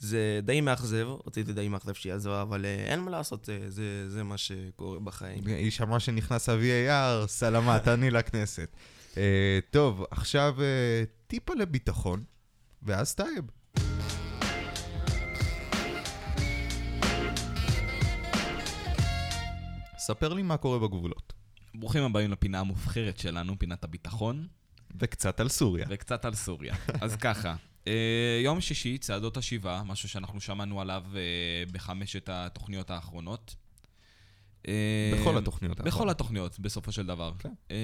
זה 0.02 0.40
די 0.44 0.62
מאכזב, 0.62 1.08
רציתי 1.28 1.54
די 1.54 1.68
מאכזב 1.68 1.94
שהיא 1.94 2.14
עזבה, 2.14 2.42
אבל 2.42 2.66
אה, 2.66 2.76
אין 2.76 3.00
מה 3.00 3.12
לעשות, 3.12 3.50
אה, 3.50 3.60
זה, 3.68 4.10
זה 4.10 4.24
מה 4.24 4.38
שקורה 4.38 5.00
בחיים. 5.00 5.48
היא 5.48 5.72
שמעה 5.72 6.00
שנכנס 6.00 6.50
בר, 6.50 7.28
סלמת, 7.28 7.88
אני 7.88 8.12
לכנסת. 8.12 8.70
אה, 9.18 9.60
טוב, 9.70 10.06
עכשיו 10.12 10.56
אה, 10.62 11.04
טיפה 11.28 11.54
לביטחון, 11.54 12.24
ואז 12.84 13.16
טייב. 13.16 13.46
ספר 19.98 20.34
לי 20.34 20.42
מה 20.42 20.58
קורה 20.58 20.80
בגבולות. 20.80 21.34
ברוכים 21.76 22.04
הבאים 22.04 22.32
לפינה 22.32 22.60
המובחרת 22.60 23.18
שלנו, 23.18 23.60
פינת 23.60 23.84
הביטחון, 23.84 24.48
וקצת 25.00 25.40
על 25.40 25.50
סוריה. 25.50 25.86
וקצת 25.90 26.26
על 26.26 26.34
סוריה. 26.34 26.76
אז 27.02 27.16
ככה, 27.16 27.56
יום 28.44 28.62
שישי, 28.62 28.98
צעדות 28.98 29.38
השיבה, 29.38 29.82
משהו 29.86 30.10
שאנחנו 30.10 30.42
שמענו 30.42 30.82
עליו 30.82 31.04
אה, 31.16 31.64
בחמשת 31.72 32.30
התוכניות 32.30 32.90
האחרונות. 32.90 33.56
אה, 34.68 35.12
בכל 35.20 35.38
התוכניות. 35.38 35.78
בכל 35.78 35.88
האחרונות. 35.88 36.16
התוכניות, 36.16 36.60
בסופו 36.60 36.92
של 36.92 37.06
דבר. 37.06 37.34
כן. 37.40 37.54
אה, 37.72 37.76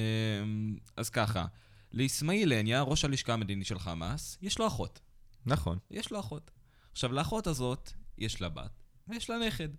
אז 0.98 1.10
ככה, 1.10 1.46
לאסמאעיל 1.92 2.54
הניה, 2.54 2.82
ראש 2.82 3.06
הלשכה 3.06 3.34
המדינית 3.34 3.68
של 3.68 3.80
חמאס, 3.80 4.38
יש 4.42 4.60
לו 4.60 4.68
אחות. 4.68 5.00
נכון. 5.46 5.78
יש 5.92 6.12
לו 6.12 6.20
אחות. 6.20 6.52
עכשיו, 6.92 7.12
לאחות 7.12 7.48
הזאת 7.48 7.92
יש 8.18 8.42
לה 8.42 8.50
בת, 8.50 8.84
ויש 9.08 9.30
לה 9.30 9.38
נכד. 9.48 9.70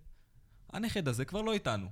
הנכד 0.73 1.07
הזה 1.07 1.25
כבר 1.25 1.41
לא 1.41 1.53
איתנו. 1.53 1.87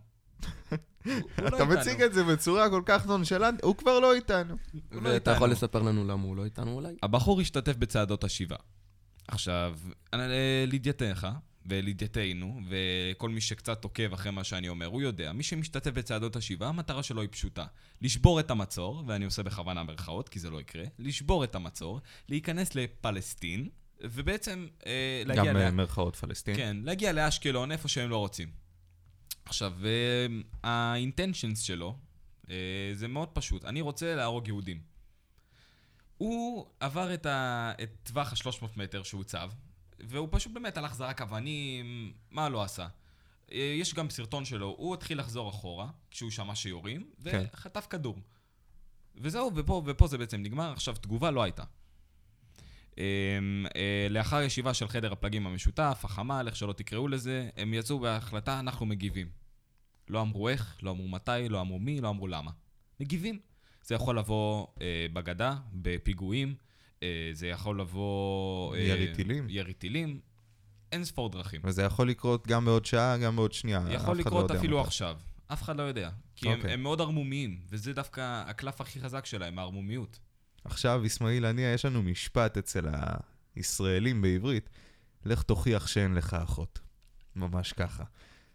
לא 1.06 1.48
אתה 1.48 1.56
איתנו. 1.56 1.66
מציג 1.66 2.02
את 2.02 2.14
זה 2.14 2.24
בצורה 2.24 2.70
כל 2.70 2.82
כך 2.86 3.06
נונשלנט, 3.06 3.64
הוא 3.64 3.76
כבר 3.76 4.00
לא 4.00 4.14
איתנו. 4.14 4.56
לא 4.92 5.10
ואתה 5.10 5.32
יכול. 5.32 5.50
לספר 5.50 5.82
לנו 5.82 6.08
למה 6.08 6.24
הוא 6.24 6.36
לא 6.36 6.46
איתנו 6.46 6.72
אולי? 6.72 6.96
הבחור 7.04 7.42
השתתף 7.42 7.76
בצעדות 7.76 8.24
השיבה. 8.24 8.56
עכשיו, 9.28 9.78
אה, 10.14 10.66
לידיעתך 10.68 11.28
ולידיעתנו, 11.66 12.60
וכל 12.70 13.30
מי 13.30 13.42
שקצת 13.42 13.84
עוקב 13.84 14.14
אחרי 14.14 14.32
מה 14.32 14.44
שאני 14.44 14.70
אומר, 14.70 14.86
הוא 14.86 15.02
יודע, 15.02 15.32
מי 15.32 15.44
שמשתתף 15.44 15.92
בצעדות 15.92 16.36
השיבה, 16.36 16.68
המטרה 16.68 17.04
שלו 17.04 17.22
היא 17.22 17.30
פשוטה. 17.32 17.66
לשבור 18.02 18.40
את 18.40 18.52
המצור, 18.52 19.04
ואני 19.08 19.26
עושה 19.26 19.44
בכוונה 19.44 19.84
מירכאות, 19.84 20.30
כי 20.30 20.40
זה 20.40 20.50
לא 20.50 20.62
יקרה, 20.62 20.86
לשבור 21.00 21.44
את 21.44 21.56
המצור, 21.56 22.02
להיכנס 22.30 22.76
לפלסטין, 22.76 23.70
ובעצם 24.02 24.68
אה, 24.86 25.22
להגיע... 25.26 25.46
גם 25.46 25.58
אה, 25.58 25.72
מירכאות 25.72 26.16
פלסטין. 26.16 26.56
כן, 26.56 26.78
להגיע 26.84 27.12
לאשקלון, 27.12 27.72
איפה 27.72 27.88
שהם 27.88 28.10
לא 28.10 28.18
רוצים. 28.18 28.67
עכשיו, 29.48 29.74
האינטנשנס 30.64 31.62
שלו, 31.62 31.98
אה, 32.50 32.56
זה 32.94 33.08
מאוד 33.08 33.30
פשוט. 33.30 33.66
אני 33.66 33.82
רוצה 33.82 34.16
להרוג 34.16 34.48
יהודים. 34.48 34.82
הוא 36.18 36.66
עבר 36.80 37.14
את, 37.14 37.26
ה... 37.26 37.72
את 37.84 37.90
טווח 38.04 38.34
ה-300 38.34 38.66
מטר 38.76 39.04
שהוצב, 39.04 39.52
והוא 40.00 40.28
פשוט 40.32 40.52
באמת 40.52 40.78
הלך, 40.78 40.94
זרק 40.94 41.22
אבנים, 41.22 42.14
מה 42.32 42.50
לא 42.50 42.64
עשה? 42.64 42.88
אה, 43.52 43.76
יש 43.80 43.94
גם 43.94 44.10
סרטון 44.10 44.46
שלו, 44.46 44.76
הוא 44.78 44.94
התחיל 44.94 45.20
לחזור 45.20 45.50
אחורה, 45.50 45.90
כשהוא 46.12 46.32
שמע 46.32 46.56
שיורים, 46.56 47.10
כן. 47.24 47.46
וחטף 47.54 47.88
כדור. 47.90 48.20
וזהו, 49.16 49.52
ופה, 49.56 49.82
ופה 49.86 50.08
זה 50.08 50.18
בעצם 50.18 50.42
נגמר, 50.42 50.72
עכשיו 50.72 50.96
תגובה 50.96 51.32
לא 51.32 51.44
הייתה. 51.44 51.64
אמ, 52.98 53.66
אה, 53.76 54.08
לאחר 54.10 54.42
ישיבה 54.42 54.74
של 54.74 54.88
חדר 54.88 55.12
הפלגים 55.12 55.48
המשותף, 55.48 56.02
החמ"ל, 56.04 56.44
איך 56.48 56.56
שלא 56.56 56.74
תקראו 56.74 57.08
לזה, 57.08 57.50
הם 57.58 57.74
יצאו 57.74 58.00
בהחלטה, 58.00 58.60
אנחנו 58.60 58.86
מגיבים. 58.86 59.28
לא 60.10 60.22
אמרו 60.22 60.50
איך, 60.50 60.78
לא 60.82 60.92
אמרו 60.92 61.08
מתי, 61.08 61.50
לא 61.50 61.62
אמרו 61.62 61.80
מי, 61.80 62.02
לא 62.02 62.10
אמרו 62.10 62.28
למה. 62.28 62.52
מגיבים. 63.00 63.40
זה 63.84 63.96
יכול 63.96 64.20
לבוא 64.20 64.68
אה, 64.82 65.06
בגדה, 65.14 65.56
בפיגועים, 65.74 66.56
אה, 67.04 67.30
זה 67.34 67.48
יכול 67.48 67.80
לבוא... 67.80 68.76
אה, 68.76 68.80
ירי 68.80 69.14
טילים. 69.16 69.48
ירי 69.50 69.74
טילים, 69.74 70.20
אין 70.92 71.04
ספור 71.04 71.30
דרכים. 71.30 71.62
וזה 71.64 71.84
יכול 71.84 72.10
לקרות 72.10 72.48
גם 72.48 72.66
בעוד 72.66 72.86
שעה, 72.86 73.18
גם 73.18 73.36
בעוד 73.36 73.54
שנייה. 73.54 73.84
יכול 73.90 74.16
לא 74.16 74.20
לקרות 74.20 74.44
יודע 74.44 74.60
אפילו 74.60 74.80
מתי. 74.80 74.88
עכשיו. 74.88 75.18
אף 75.48 75.62
אחד 75.62 75.78
לא 75.78 75.84
יודע. 75.84 76.10
כי 76.36 76.50
הם, 76.50 76.58
אוקיי. 76.58 76.74
הם 76.74 76.84
מאוד 76.84 77.02
ערמומיים, 77.02 77.60
וזה 77.70 77.94
דווקא 77.94 78.44
הקלף 78.48 78.82
הכי 78.82 79.00
חזק 79.00 79.26
שלהם, 79.26 79.60
הערמומיות. 79.60 80.20
עכשיו, 80.68 81.06
אסמאעיל 81.06 81.46
הנייה, 81.46 81.74
יש 81.74 81.86
לנו 81.86 82.04
משפט 82.04 82.58
אצל 82.58 82.86
הישראלים 83.56 84.22
בעברית, 84.22 84.70
לך 85.26 85.42
תוכיח 85.42 85.88
שאין 85.88 86.14
לך 86.14 86.34
אחות. 86.34 86.80
ממש 87.36 87.74
ככה. 87.74 88.04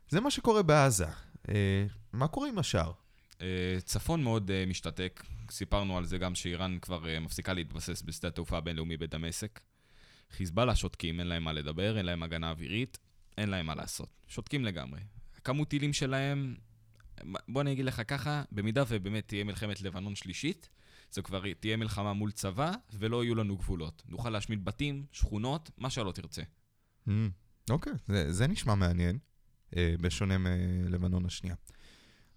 זה 0.08 0.20
מה 0.20 0.30
שקורה 0.30 0.62
בעזה. 0.62 1.06
אה, 1.48 1.86
מה 2.12 2.28
קורה 2.28 2.48
עם 2.48 2.58
השאר? 2.58 2.92
אה, 3.40 3.76
צפון 3.84 4.22
מאוד 4.22 4.50
אה, 4.50 4.64
משתתק, 4.66 5.24
סיפרנו 5.50 5.98
על 5.98 6.04
זה 6.04 6.18
גם 6.18 6.34
שאיראן 6.34 6.78
כבר 6.78 7.08
אה, 7.08 7.20
מפסיקה 7.20 7.52
להתבסס 7.52 8.02
בשדה 8.02 8.28
התעופה 8.28 8.58
הבינלאומי 8.58 8.96
בדמשק. 8.96 9.60
חיזבאללה 10.30 10.74
שותקים, 10.74 11.20
אין 11.20 11.26
להם 11.26 11.44
מה 11.44 11.52
לדבר, 11.52 11.98
אין 11.98 12.06
להם 12.06 12.22
הגנה 12.22 12.50
אווירית, 12.50 12.98
אין 13.38 13.48
להם 13.48 13.66
מה 13.66 13.74
לעשות. 13.74 14.08
שותקים 14.28 14.64
לגמרי. 14.64 15.00
כמות 15.44 15.68
טילים 15.68 15.92
שלהם, 15.92 16.54
בוא 17.48 17.62
אני 17.62 17.72
אגיד 17.72 17.84
לך 17.84 18.02
ככה, 18.08 18.42
במידה 18.52 18.84
ובאמת 18.88 19.28
תהיה 19.28 19.44
מלחמת 19.44 19.82
לבנון 19.82 20.14
שלישית, 20.14 20.68
זו 21.12 21.22
כבר 21.22 21.42
תהיה 21.60 21.76
מלחמה 21.76 22.12
מול 22.12 22.30
צבא, 22.30 22.72
ולא 22.92 23.24
יהיו 23.24 23.34
לנו 23.34 23.56
גבולות. 23.56 24.02
נוכל 24.08 24.30
להשמיד 24.30 24.64
בתים, 24.64 25.06
שכונות, 25.12 25.70
מה 25.78 25.90
שלא 25.90 26.12
תרצה. 26.12 26.42
Mm, 27.08 27.10
אוקיי, 27.70 27.92
זה, 28.06 28.32
זה 28.32 28.46
נשמע 28.46 28.74
מעניין, 28.74 29.18
אה, 29.76 29.94
בשונה 30.00 30.38
מלבנון 30.38 31.26
השנייה. 31.26 31.56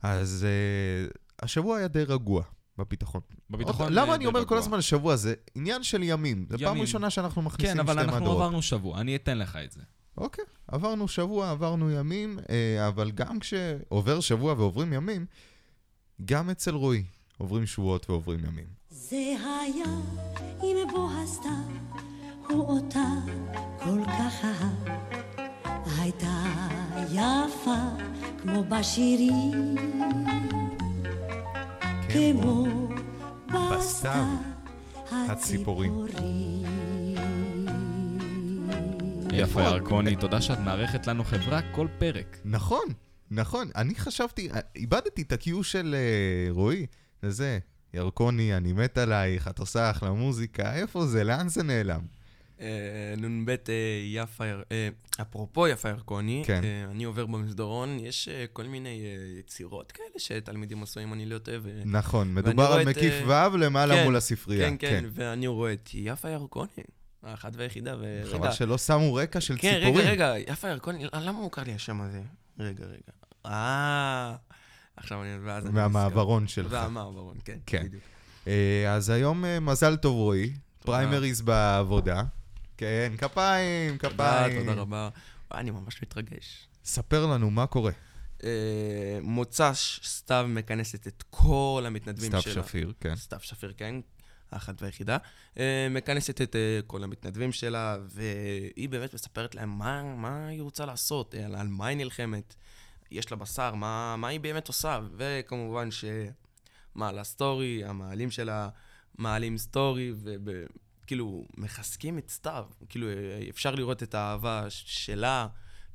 אז 0.01 0.45
אה, 0.45 1.07
השבוע 1.39 1.77
היה 1.77 1.87
די 1.87 2.03
רגוע 2.03 2.43
בביטחון. 2.77 3.21
בביטחון... 3.49 3.93
למה 3.93 4.09
אה, 4.09 4.15
אני 4.15 4.25
אומר 4.25 4.39
כל 4.39 4.45
רגוע. 4.45 4.57
הזמן 4.57 4.81
שבוע? 4.81 5.15
זה 5.15 5.33
עניין 5.55 5.83
של 5.83 6.03
ימים. 6.03 6.47
זו 6.49 6.57
פעם. 6.57 6.81
ראשונה 6.81 7.09
שאנחנו 7.09 7.41
מכניסים 7.41 7.77
כן, 7.77 7.83
שתי 7.83 7.91
אבל 7.91 7.95
מהדורות. 7.95 8.21
אנחנו 8.21 8.31
עברנו 8.31 8.61
שבוע, 8.61 9.01
אני 9.01 9.15
אתן 9.15 9.37
לך 9.37 9.55
את 9.55 9.71
זה. 9.71 9.81
אוקיי, 10.17 10.45
עברנו 10.67 11.07
שבוע, 11.07 11.51
עברנו 11.51 11.91
ימים, 11.91 12.39
אה, 12.49 12.87
אבל 12.87 13.11
גם 13.11 13.39
כשעובר 13.39 14.19
שבוע 14.19 14.53
ועוברים 14.53 14.93
ימים, 14.93 15.25
גם 16.25 16.49
אצל 16.49 16.75
רועי 16.75 17.03
עוברים 17.37 17.65
שבועות 17.65 18.09
ועוברים 18.09 18.39
ימים. 18.45 18.65
זה 18.89 19.15
היה 19.15 19.85
עם 20.63 20.87
בוא 20.91 21.09
הסתיו, 21.11 21.51
הוא 22.49 22.67
אותה 22.67 23.07
כל 23.79 24.05
כך 24.05 24.45
אהב. 24.45 25.05
הייתה 25.99 26.43
יפה 27.11 27.75
כמו 28.41 28.63
בשירים, 28.63 29.75
כמו 32.09 32.67
בסתיו 33.47 34.25
הציפורים. 35.11 35.93
יפה 39.33 39.61
ירקוני, 39.61 40.15
תודה 40.15 40.41
שאת 40.41 40.59
מארחת 40.59 41.07
לנו 41.07 41.23
חברה 41.23 41.61
כל 41.71 41.87
פרק. 41.97 42.37
נכון, 42.45 42.85
נכון. 43.31 43.69
אני 43.75 43.95
חשבתי, 43.95 44.49
אה, 44.51 44.59
איבדתי 44.75 45.21
את 45.21 45.31
ה-Q 45.31 45.63
של 45.63 45.95
אה, 45.97 46.51
רועי, 46.51 46.85
וזה, 47.25 47.59
ירקוני, 47.93 48.57
אני 48.57 48.73
מת 48.73 48.97
עלייך, 48.97 49.47
את 49.47 49.59
עושה 49.59 49.91
אחלה 49.91 50.11
מוזיקה, 50.11 50.75
איפה 50.75 51.05
זה? 51.05 51.23
לאן 51.23 51.49
זה 51.49 51.63
נעלם? 51.63 52.01
אה, 52.61 53.13
נ"ב 53.17 53.49
אה, 53.49 53.55
יפה, 54.05 54.43
אה, 54.71 54.89
אפרופו 55.21 55.67
יפה 55.67 55.89
ירקוני, 55.89 56.43
כן. 56.45 56.61
אה, 56.63 56.91
אני 56.91 57.03
עובר 57.03 57.25
במסדרון, 57.25 57.99
יש 57.99 58.27
אה, 58.27 58.45
כל 58.53 58.63
מיני 58.63 59.01
אה, 59.01 59.39
יצירות 59.39 59.91
כאלה 59.91 60.07
שתלמידים 60.17 60.83
עשו, 60.83 60.99
אם 60.99 61.13
אני 61.13 61.25
לא 61.25 61.37
טועה. 61.37 61.57
נכון, 61.85 62.33
מדובר 62.33 62.63
על 62.63 62.85
מקיף 62.85 63.13
אה, 63.29 63.49
ו' 63.53 63.57
למעלה 63.57 63.95
כן, 63.95 64.03
מול 64.03 64.15
הספרייה. 64.15 64.69
כן, 64.69 64.75
כן, 64.79 65.05
ואני 65.13 65.47
רואה 65.47 65.73
את 65.73 65.89
יפה 65.93 66.29
ירקוני, 66.29 66.83
האחת 67.23 67.55
והיחידה, 67.55 67.95
ורגע... 67.99 68.31
חבל 68.31 68.51
שלא 68.51 68.77
שמו 68.77 69.13
רקע 69.13 69.41
של 69.41 69.57
כן, 69.57 69.79
ציפורים. 69.79 70.07
רגע, 70.07 70.31
רגע, 70.31 70.51
יפה 70.51 70.67
ירקוני, 70.67 71.05
למה 71.13 71.39
מוכר 71.39 71.63
לי 71.63 71.73
השם 71.73 72.01
הזה? 72.01 72.21
רגע, 72.59 72.85
רגע. 72.85 73.11
אה, 73.45 74.35
עכשיו 74.97 75.23
אני... 75.23 75.37
ואז 75.43 75.65
אני 75.65 75.73
מהמעברון. 75.73 76.47
שלך. 76.47 76.71
והמעברון, 76.71 77.37
כן, 77.45 77.57
כן. 77.65 77.83
בדיוק. 77.83 78.03
אה, 78.47 78.93
אז 78.93 79.09
היום 79.09 79.45
אה, 79.45 79.59
מזל 79.59 79.95
טוב 79.95 80.15
רועי, 80.15 80.53
פריימריז 80.79 81.41
בעבודה. 81.41 82.23
כן, 82.77 83.13
כפיים, 83.17 83.97
תודה, 83.97 84.13
כפיים. 84.13 84.59
תודה 84.59 84.73
רבה. 84.81 85.09
וואי, 85.51 85.61
אני 85.61 85.71
ממש 85.71 86.01
מתרגש. 86.01 86.67
ספר 86.85 87.25
לנו 87.25 87.51
מה 87.51 87.67
קורה. 87.67 87.91
אה, 88.43 88.49
מוצ"ש, 89.21 89.99
סתיו 90.03 90.45
מכנסת 90.49 91.07
את 91.07 91.23
כל 91.29 91.83
המתנדבים 91.87 92.29
סתיו 92.29 92.41
שלה. 92.41 92.63
שפיר, 92.63 92.93
כן. 92.99 93.15
סתיו 93.15 93.39
שפיר, 93.41 93.73
כן, 93.77 93.95
האחת 94.51 94.81
והיחידה. 94.81 95.17
מכנסת 95.89 96.41
את 96.41 96.55
כל 96.87 97.03
המתנדבים 97.03 97.51
שלה, 97.51 97.97
והיא 98.05 98.89
באמת 98.89 99.13
מספרת 99.13 99.55
להם 99.55 99.69
מה, 99.69 100.03
מה 100.03 100.47
היא 100.47 100.61
רוצה 100.61 100.85
לעשות, 100.85 101.35
על 101.55 101.67
מה 101.67 101.87
היא 101.87 101.97
נלחמת. 101.97 102.55
יש 103.11 103.31
לה 103.31 103.37
בשר, 103.37 103.75
מה, 103.75 104.15
מה 104.17 104.27
היא 104.27 104.39
באמת 104.39 104.67
עושה. 104.67 104.99
וכמובן 105.17 105.89
שמעלה 105.91 107.23
סטורי, 107.23 107.83
המעלים 107.85 108.31
שלה 108.31 108.69
מעלים 109.17 109.57
סטורי, 109.57 110.13
וכאילו 111.03 111.45
מחזקים 111.57 112.17
את 112.17 112.29
סתיו. 112.29 112.65
כאילו, 112.89 113.07
אפשר 113.49 113.75
לראות 113.75 114.03
את 114.03 114.15
האהבה 114.15 114.65
שלה 114.69 115.47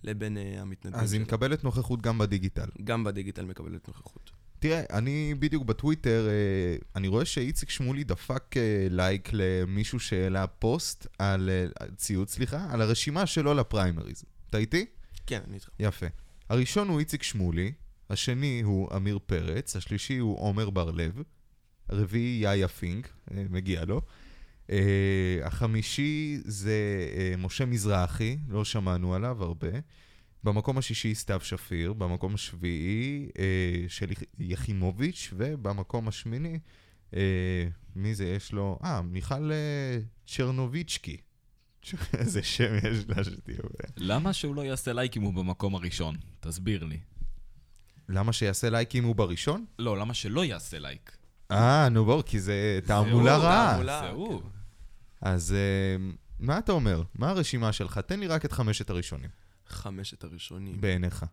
לבין 0.02 0.38
אה, 0.38 0.60
המתנדבים 0.60 1.02
אז 1.02 1.12
היא 1.12 1.18
שלה. 1.18 1.26
מקבלת 1.26 1.64
נוכחות 1.64 2.02
גם 2.02 2.18
בדיגיטל. 2.18 2.68
גם 2.84 3.04
בדיגיטל 3.04 3.44
מקבלת 3.44 3.88
נוכחות. 3.88 4.30
תראה, 4.58 4.82
אני 4.90 5.34
בדיוק 5.38 5.64
בטוויטר, 5.64 6.28
אה, 6.28 6.76
אני 6.96 7.08
רואה 7.08 7.24
שאיציק 7.24 7.70
שמולי 7.70 8.04
דפק 8.04 8.56
אה, 8.56 8.86
לייק 8.90 9.28
למישהו 9.32 10.00
שהעלה 10.00 10.46
פוסט 10.46 11.06
על, 11.18 11.50
ציוץ, 11.96 12.34
סליחה, 12.34 12.66
על 12.70 12.80
הרשימה 12.80 13.26
שלו 13.26 13.54
לפריימריז. 13.54 14.24
אתה 14.50 14.58
איתי? 14.58 14.86
כן, 15.26 15.40
אני 15.46 15.54
איתך. 15.54 15.68
יפה. 15.78 16.06
הראשון 16.50 16.88
הוא 16.88 17.00
איציק 17.00 17.22
שמולי, 17.22 17.72
השני 18.10 18.60
הוא 18.64 18.96
אמיר 18.96 19.18
פרץ, 19.26 19.76
השלישי 19.76 20.18
הוא 20.18 20.38
עומר 20.38 20.70
בר-לב, 20.70 21.22
הרביעי 21.88 22.40
יאיה 22.42 22.68
פינק, 22.68 23.12
אה, 23.30 23.44
מגיע 23.50 23.84
לו. 23.84 24.02
אה, 24.70 25.38
החמישי 25.42 26.38
זה 26.44 27.06
אה, 27.16 27.34
משה 27.38 27.66
מזרחי, 27.66 28.38
לא 28.48 28.64
שמענו 28.64 29.14
עליו 29.14 29.42
הרבה. 29.42 29.68
במקום 30.44 30.78
השישי 30.78 31.14
סתיו 31.14 31.40
שפיר, 31.42 31.92
במקום 31.92 32.34
השביעי 32.34 33.28
שלי 33.88 34.14
יחימוביץ', 34.38 35.34
ובמקום 35.36 36.08
השמיני, 36.08 36.58
מי 37.96 38.14
זה 38.14 38.26
יש 38.26 38.52
לו? 38.52 38.78
אה, 38.84 39.02
מיכל 39.02 39.50
צ'רנוביצ'קי. 40.26 41.16
איזה 42.18 42.42
שם 42.42 42.74
יש 42.76 43.08
לה 43.08 43.24
שתהיה. 43.24 43.58
למה 43.96 44.32
שהוא 44.32 44.54
לא 44.54 44.62
יעשה 44.62 44.92
לייק 44.92 45.16
אם 45.16 45.22
הוא 45.22 45.34
במקום 45.34 45.74
הראשון? 45.74 46.16
תסביר 46.40 46.84
לי. 46.84 47.00
למה 48.08 48.32
שיעשה 48.32 48.70
לייק 48.70 48.94
אם 48.94 49.04
הוא 49.04 49.16
בראשון? 49.16 49.64
לא, 49.78 49.98
למה 49.98 50.14
שלא 50.14 50.44
יעשה 50.44 50.78
לייק? 50.78 51.16
אה, 51.50 51.88
נו 51.88 52.04
בואו, 52.04 52.24
כי 52.24 52.40
זה 52.40 52.80
תעמולה 52.86 53.36
רעה. 53.36 53.78
זה 53.84 54.08
הוא. 54.08 54.42
אז 55.20 55.52
אה, 55.52 55.96
מה 56.38 56.58
אתה 56.58 56.72
אומר? 56.72 57.02
מה 57.14 57.30
הרשימה 57.30 57.72
שלך? 57.72 57.98
תן 57.98 58.20
לי 58.20 58.26
רק 58.26 58.44
את 58.44 58.52
חמשת 58.52 58.90
הראשונים, 58.90 59.30
חמשת 59.66 60.24
הראשונים. 60.24 60.80
בעיניך. 60.80 61.24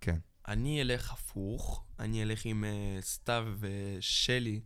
כן. 0.00 0.18
אני 0.48 0.82
אלך 0.82 1.12
הפוך, 1.12 1.84
אני 1.98 2.22
אלך 2.22 2.40
עם 2.44 2.64
אה, 2.64 2.98
סתיו 3.00 3.46
ושלי 3.60 4.60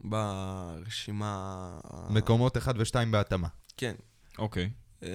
ברשימה... 0.00 1.70
מקומות 2.10 2.56
1 2.56 2.74
ו-2 2.78 2.94
בהתאמה. 3.10 3.48
כן. 3.76 3.94
אוקיי. 4.40 4.70
אמ, 5.02 5.08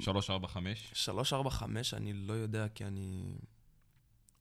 3, 0.00 0.30
4, 0.30 0.48
5. 0.48 0.90
שלוש, 0.92 1.32
ארבע, 1.32 1.50
חמש, 1.50 1.94
אני 1.94 2.12
לא 2.12 2.32
יודע, 2.32 2.68
כי 2.68 2.84
אני... 2.84 3.34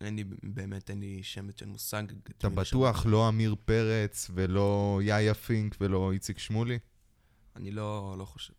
אין 0.02 0.16
לי, 0.16 0.24
באמת, 0.44 0.90
אין 0.90 1.00
לי 1.00 1.24
שמץ 1.24 1.60
של 1.60 1.66
מושג. 1.66 2.04
את 2.12 2.30
אתה 2.38 2.50
בטוח 2.50 3.06
לא 3.06 3.28
עמיר 3.28 3.56
פרץ 3.66 4.32
ולא 4.34 5.00
יאיה 5.04 5.34
פינק 5.34 5.76
ולא 5.82 6.12
איציק 6.12 6.40
שמולי? 6.40 6.80
אני 7.56 7.72
לא, 7.72 8.16
לא 8.18 8.26
חושב. 8.26 8.54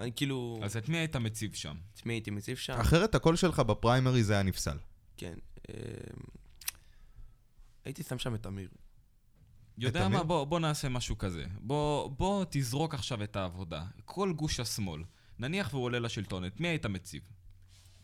אני 0.00 0.12
כאילו... 0.16 0.60
אז 0.62 0.76
את 0.76 0.88
מי 0.88 0.98
היית 0.98 1.16
מציב 1.16 1.54
שם? 1.54 1.76
את 1.94 2.06
מי 2.06 2.12
הייתי 2.12 2.30
מציב 2.30 2.56
שם? 2.56 2.72
אחרת 2.80 3.14
הקול 3.14 3.36
שלך 3.36 3.60
בפריימרי 3.60 4.24
זה 4.24 4.32
היה 4.32 4.42
נפסל. 4.42 4.78
כן. 5.16 5.34
אמ, 5.68 5.74
הייתי 7.84 8.02
שם 8.02 8.18
שם 8.18 8.34
את 8.34 8.46
אמיר. 8.46 8.68
יודע? 9.86 10.08
מה? 10.08 10.22
בוא, 10.22 10.44
בוא 10.44 10.60
נעשה 10.60 10.88
משהו 10.88 11.18
כזה. 11.18 11.44
בוא, 11.60 12.10
בוא 12.10 12.44
תזרוק 12.50 12.94
עכשיו 12.94 13.22
את 13.22 13.36
העבודה. 13.36 13.84
כל 14.04 14.32
גוש 14.36 14.60
השמאל. 14.60 15.02
נניח 15.38 15.68
והוא 15.74 15.84
עולה 15.84 15.98
לשלטון, 15.98 16.44
את 16.44 16.60
מי 16.60 16.68
היית 16.68 16.86
מציב? 16.86 17.22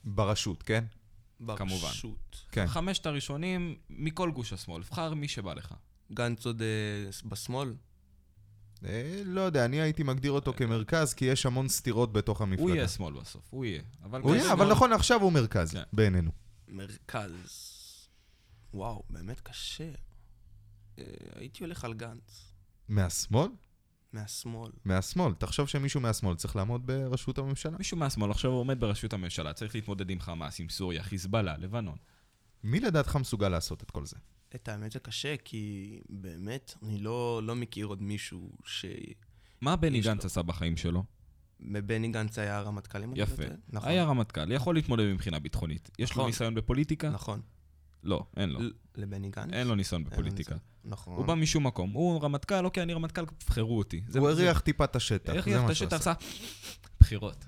ברשות, 0.05 0.63
כן? 0.63 0.85
כמובן. 1.57 1.87
ברשות. 1.89 2.45
כן. 2.53 2.67
חמשת 2.67 3.07
הראשונים 3.07 3.77
מכל 3.91 4.31
גוש 4.31 4.53
השמאל. 4.53 4.83
בחר 4.83 5.15
מי 5.15 5.29
שבא 5.29 5.55
לך. 5.55 5.75
גנץ 6.13 6.47
עוד 6.47 6.63
אה, 6.63 6.67
בשמאל? 7.29 7.75
אה, 8.85 9.23
לא 9.25 9.41
יודע, 9.41 9.65
אני 9.65 9.81
הייתי 9.81 10.03
מגדיר 10.03 10.33
אותו 10.33 10.53
כמרכז, 10.53 11.15
כי 11.15 11.25
יש 11.25 11.47
המון 11.47 11.69
סתירות 11.69 12.13
בתוך 12.13 12.41
המפלגה. 12.41 12.63
הוא 12.63 12.75
יהיה 12.77 12.89
שמאל 12.89 13.15
בסוף, 13.15 13.43
הוא 13.51 13.65
יהיה. 13.65 13.83
אבל 14.05 14.21
הוא 14.21 14.31
יהיה, 14.31 14.43
כשמאל- 14.43 14.53
אבל 14.61 14.71
נכון, 14.71 14.93
עכשיו 14.93 15.23
הוא 15.23 15.33
מרכז, 15.33 15.71
כן. 15.73 15.83
בעינינו. 15.93 16.31
מרכז. 16.69 17.33
וואו, 18.75 19.03
באמת 19.11 19.41
קשה. 19.41 19.91
אה, 20.99 21.05
הייתי 21.35 21.65
הולך 21.65 21.85
על 21.85 21.95
גנץ. 21.95 22.53
מהשמאל? 22.89 23.49
מהשמאל. 24.13 24.71
מהשמאל. 24.85 25.35
תחשוב 25.35 25.69
שמישהו 25.69 26.01
מהשמאל 26.01 26.37
צריך 26.37 26.57
לעמוד 26.57 26.87
בראשות 26.87 27.39
הממשלה. 27.39 27.79
מישהו 27.79 27.97
מהשמאל 27.97 28.31
עכשיו 28.31 28.51
עומד 28.51 28.81
בראשות 28.81 29.13
הממשלה, 29.13 29.53
צריך 29.53 29.75
להתמודד 29.75 30.11
עם 30.11 30.21
חמאס, 30.21 30.61
עם 30.61 30.69
סוריה, 30.69 31.03
חיזבאללה, 31.03 31.57
לבנון. 31.57 31.97
מי 32.65 32.81
לדעתך 32.81 33.17
מסוגל 33.17 33.49
לעשות 33.49 33.83
את 33.83 33.91
כל 33.91 34.07
זה? 34.07 34.17
את 34.55 34.69
האמת 34.69 34.93
זה 34.93 34.99
קשה, 34.99 35.37
כי 35.45 36.01
באמת, 36.09 36.75
אני 36.83 36.99
לא, 36.99 37.41
לא 37.43 37.55
מכיר 37.55 37.87
עוד 37.87 38.03
מישהו 38.03 38.53
ש... 38.65 38.85
מה 39.61 39.77
בני 39.77 40.01
גנץ 40.01 40.23
לו. 40.23 40.27
עשה 40.27 40.43
בחיים 40.43 40.77
שלו? 40.77 41.05
בני 41.61 42.09
גנץ 42.09 42.39
היה 42.39 42.57
הרמטכ"ל, 42.57 43.03
אם 43.03 43.13
אני 43.13 43.21
יפה. 43.21 43.43
לא 43.43 43.49
טועה. 43.49 43.59
נכון. 43.69 43.89
היה 43.89 44.05
רמטכ"ל, 44.05 44.53
יכול 44.53 44.75
להתמודד 44.75 45.05
מבחינה 45.05 45.39
ביטחונית. 45.39 45.91
יש 45.99 46.11
לו 46.11 46.15
נכון. 46.15 46.27
ניסיון 46.27 46.55
בפוליטיקה? 46.55 47.11
נכון. 47.11 47.41
לא, 48.05 48.25
אין 48.37 48.51
לו. 48.51 48.61
לבני 48.97 49.29
גנץ? 49.31 49.53
אין 49.53 49.67
לו 49.67 49.75
ניסיון 49.75 50.05
בפוליטיקה. 50.05 50.57
נכון. 50.85 51.17
הוא 51.17 51.25
בא 51.27 51.35
משום 51.35 51.67
מקום. 51.67 51.91
הוא 51.93 52.23
רמטכ"ל, 52.23 52.65
אוקיי, 52.65 52.83
אני 52.83 52.95
רמטכ"ל, 52.95 53.25
תבחרו 53.39 53.79
אותי. 53.79 54.01
הוא 54.19 54.33
זה- 54.35 54.43
הריח 54.43 54.61
טיפה 54.61 54.85
את 54.85 54.97
השטח, 54.97 55.49
מה 55.49 55.65
את 55.65 55.71
השטח 55.71 55.97
עשה. 55.97 56.13
בחירות. 57.01 57.45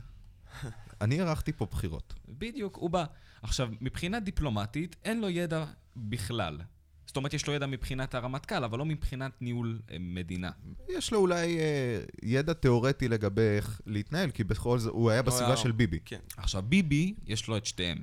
אני 1.01 1.21
ערכתי 1.21 1.53
פה 1.53 1.67
בחירות. 1.71 2.15
בדיוק, 2.29 2.77
הוא 2.77 2.91
בא. 2.91 3.05
עכשיו, 3.43 3.69
מבחינה 3.81 4.21
דיפלומטית, 4.21 4.97
אין 5.05 5.21
לו 5.21 5.29
ידע 5.31 5.65
בכלל. 5.97 6.59
זאת 7.07 7.17
אומרת, 7.17 7.35
יש 7.35 7.47
לו 7.47 7.53
ידע 7.53 7.67
מבחינת 7.67 8.15
הרמטכ"ל, 8.15 8.65
אבל 8.65 8.79
לא 8.79 8.85
מבחינת 8.85 9.33
ניהול 9.43 9.81
אה, 9.91 9.97
מדינה. 10.01 10.51
יש 10.89 11.13
לו 11.13 11.19
אולי 11.19 11.59
אה, 11.59 12.01
ידע 12.23 12.53
תיאורטי 12.53 13.09
לגבי 13.09 13.43
איך 13.43 13.81
להתנהל, 13.87 14.31
כי 14.31 14.45
בכל 14.45 14.79
זאת, 14.79 14.93
הוא 14.93 15.11
היה 15.11 15.23
בסביבה 15.23 15.57
של 15.57 15.73
ביבי. 15.73 15.99
כן, 16.05 16.19
עכשיו, 16.37 16.63
ביבי, 16.63 17.15
יש 17.27 17.49
לו 17.49 17.57
את 17.57 17.67
שתיהם. 17.67 17.99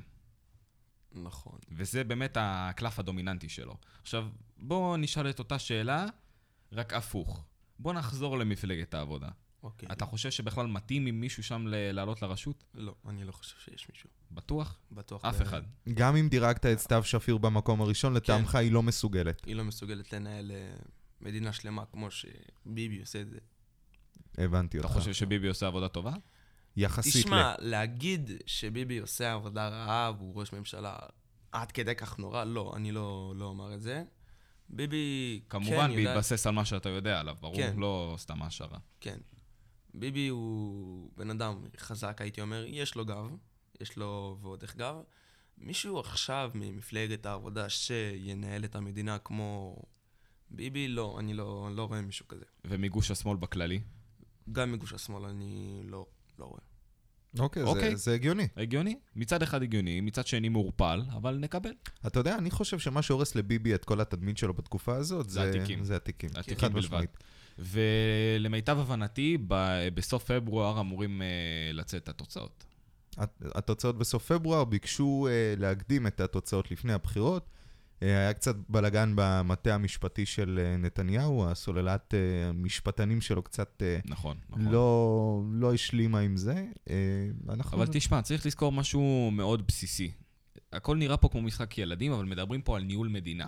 נכון. 1.16 1.60
וזה 1.72 2.04
באמת 2.04 2.38
הקלף 2.40 3.00
הדומיננטי 3.00 3.50
שלו. 3.50 3.78
עכשיו, 4.02 4.28
בואו 4.58 4.98
נשאל 4.98 5.30
את 5.30 5.40
אותה 5.40 5.60
שאלה, 5.60 6.06
רק 6.72 6.94
הפוך. 6.94 7.46
בואו 7.80 7.94
נחזור 7.94 8.38
למפלגת 8.38 8.94
העבודה. 8.94 9.30
אוקיי. 9.64 9.90
אתה 9.92 10.06
חושב 10.06 10.32
שבכלל 10.32 10.68
מתאים 10.68 11.06
עם 11.06 11.20
מישהו 11.22 11.44
שם 11.44 11.66
לעלות 11.70 12.22
לראשות? 12.22 12.64
לא, 12.74 12.96
אני 13.08 13.24
לא 13.24 13.32
חושב 13.32 13.56
שיש 13.60 13.90
מישהו. 13.90 14.10
בטוח? 14.32 14.80
בטוח. 14.92 15.26
אף 15.26 15.38
ב- 15.38 15.42
אחד. 15.42 15.62
גם 15.94 16.16
אם 16.16 16.30
דירגת 16.30 16.66
את 16.66 16.80
סתיו 16.80 17.04
שפיר 17.04 17.38
במקום 17.38 17.82
הראשון, 17.82 18.14
לטעמך 18.14 18.56
היא 18.56 18.72
לא 18.72 18.84
מסוגלת. 18.84 19.46
היא 19.46 19.56
לא 19.56 19.64
מסוגלת 19.64 20.14
לנהל 20.14 20.52
אה, 20.52 20.76
מדינה 21.22 21.54
שלמה 21.54 21.86
כמו 21.86 22.08
שביבי 22.12 23.00
עושה 23.00 23.22
את 23.22 23.30
זה. 23.30 23.38
הבנתי 24.38 24.78
אתה 24.80 24.88
אותך. 24.88 24.98
חושב 24.98 25.14
שביבי 25.14 25.48
עושה 25.48 25.68
עבודה 25.68 25.88
טובה? 25.88 26.14
יחסית 26.78 27.16
ל... 27.16 27.20
תשמע, 27.20 27.54
להגיד 27.60 28.32
שביבי 28.46 28.98
עושה 28.98 29.34
עבודה 29.34 29.68
רעה 29.68 30.12
והוא 30.18 30.40
ראש 30.40 30.54
ממשלה 30.54 30.96
עד 31.52 31.72
כדי 31.72 31.96
כך 31.96 32.20
נורא, 32.20 32.44
לא, 32.44 32.74
אני 32.76 32.92
לא, 32.92 33.34
לא 33.36 33.46
אומר 33.46 33.74
את 33.74 33.82
זה. 33.82 34.04
ביבי, 34.70 35.42
כמובן, 35.50 35.88
כן, 35.88 35.92
יודע, 35.92 36.14
בהתבסס 36.14 36.48
על 36.48 36.54
מה 36.54 36.66
שאתה 36.66 36.90
יודע 36.90 37.20
עליו, 37.20 37.36
ברור, 37.42 37.56
כן. 37.56 37.76
לא 37.78 38.16
סתם 38.18 38.44
השערה. 38.44 38.78
כן. 39.02 39.18
ביבי 39.94 40.28
הוא 40.28 41.12
בן 41.18 41.30
אדם 41.30 41.64
חזק, 41.78 42.22
הייתי 42.22 42.42
אומר, 42.42 42.66
יש 42.68 42.96
לו 42.96 43.06
גב, 43.06 43.30
יש 43.82 43.98
לו 43.98 44.38
ועוד 44.42 44.62
איך 44.62 44.76
גב. 44.76 44.96
מישהו 45.58 46.00
עכשיו 46.00 46.52
ממפלגת 46.54 47.26
העבודה 47.26 47.70
שינהל 47.70 48.66
את 48.66 48.76
המדינה 48.76 49.18
כמו 49.18 49.76
ביבי, 50.50 50.88
לא, 50.88 51.16
אני 51.20 51.34
לא, 51.34 51.70
לא 51.72 51.86
רואה 51.86 52.02
מישהו 52.02 52.28
כזה. 52.28 52.46
ומגוש 52.66 53.12
השמאל 53.12 53.38
בכללי? 53.38 53.82
גם 54.52 54.72
מגוש 54.72 54.94
השמאל 54.94 55.26
אני 55.26 55.82
לא, 55.84 56.06
לא 56.40 56.46
רואה. 56.46 56.60
אוקיי, 57.40 57.64
זה- 57.64 57.70
אוקיי. 57.70 57.96
זה 57.96 58.14
הגיוני. 58.14 58.48
הגיוני? 58.58 58.96
מצד 59.16 59.42
אחד 59.44 59.62
הגיוני, 59.64 60.02
מצד 60.02 60.28
שני 60.28 60.50
מעורפל, 60.50 61.02
אבל 61.12 61.38
נקבל. 61.38 61.72
אתה 62.08 62.20
יודע, 62.20 62.38
אני 62.38 62.52
חושב 62.52 62.80
שמה 62.80 63.02
שהורס 63.02 63.36
לביבי 63.36 63.76
את 63.76 63.86
כל 63.86 64.02
התדמית 64.02 64.38
שלו 64.38 64.54
בתקופה 64.54 64.96
הזאת, 64.96 65.30
זה 65.30 65.50
התיקים. 65.50 65.84
זה 65.84 65.96
התיקים. 65.96 66.30
התיקים 66.36 66.58
חד 66.58 66.74
בלבד. 66.74 66.86
משמעית. 66.86 67.18
ולמיטב 67.60 68.80
הבנתי, 68.80 69.38
ב- 69.48 69.88
בסוף 69.94 70.32
פברואר 70.32 70.80
אמורים 70.80 71.22
אה, 71.22 71.28
לצאת 71.74 72.10
התוצאות. 72.10 72.66
הת- 73.18 73.42
התוצאות 73.56 73.98
בסוף 73.98 74.32
פברואר 74.32 74.64
ביקשו 74.64 75.28
אה, 75.30 75.54
להקדים 75.58 76.08
את 76.08 76.20
התוצאות 76.20 76.72
לפני 76.72 76.94
הבחירות. 76.94 77.50
אה, 78.04 78.08
היה 78.08 78.34
קצת 78.34 78.56
בלגן 78.70 79.14
במטה 79.16 79.76
המשפטי 79.76 80.26
של 80.26 80.60
אה, 80.64 80.78
נתניהו, 80.78 81.46
הסוללת 81.46 82.14
אה, 82.14 82.50
המשפטנים 82.50 83.22
שלו 83.22 83.44
קצת 83.44 83.84
נכון, 84.06 84.38
נכון. 84.50 84.66
לא, 84.66 85.42
לא 85.52 85.74
השלימה 85.74 86.20
עם 86.20 86.38
זה. 86.38 86.66
אנחנו... 87.50 87.78
אבל 87.78 87.88
תשמע, 87.92 88.22
צריך 88.22 88.46
לזכור 88.46 88.72
משהו 88.72 89.30
מאוד 89.32 89.68
בסיסי. 89.68 90.12
הכל 90.74 90.98
נראה 90.98 91.18
פה 91.18 91.30
כמו 91.30 91.42
משחק 91.42 91.78
ילדים, 91.78 92.12
אבל 92.12 92.26
מדברים 92.26 92.62
פה 92.62 92.76
על 92.76 92.84
ניהול 92.84 93.08
מדינה. 93.08 93.46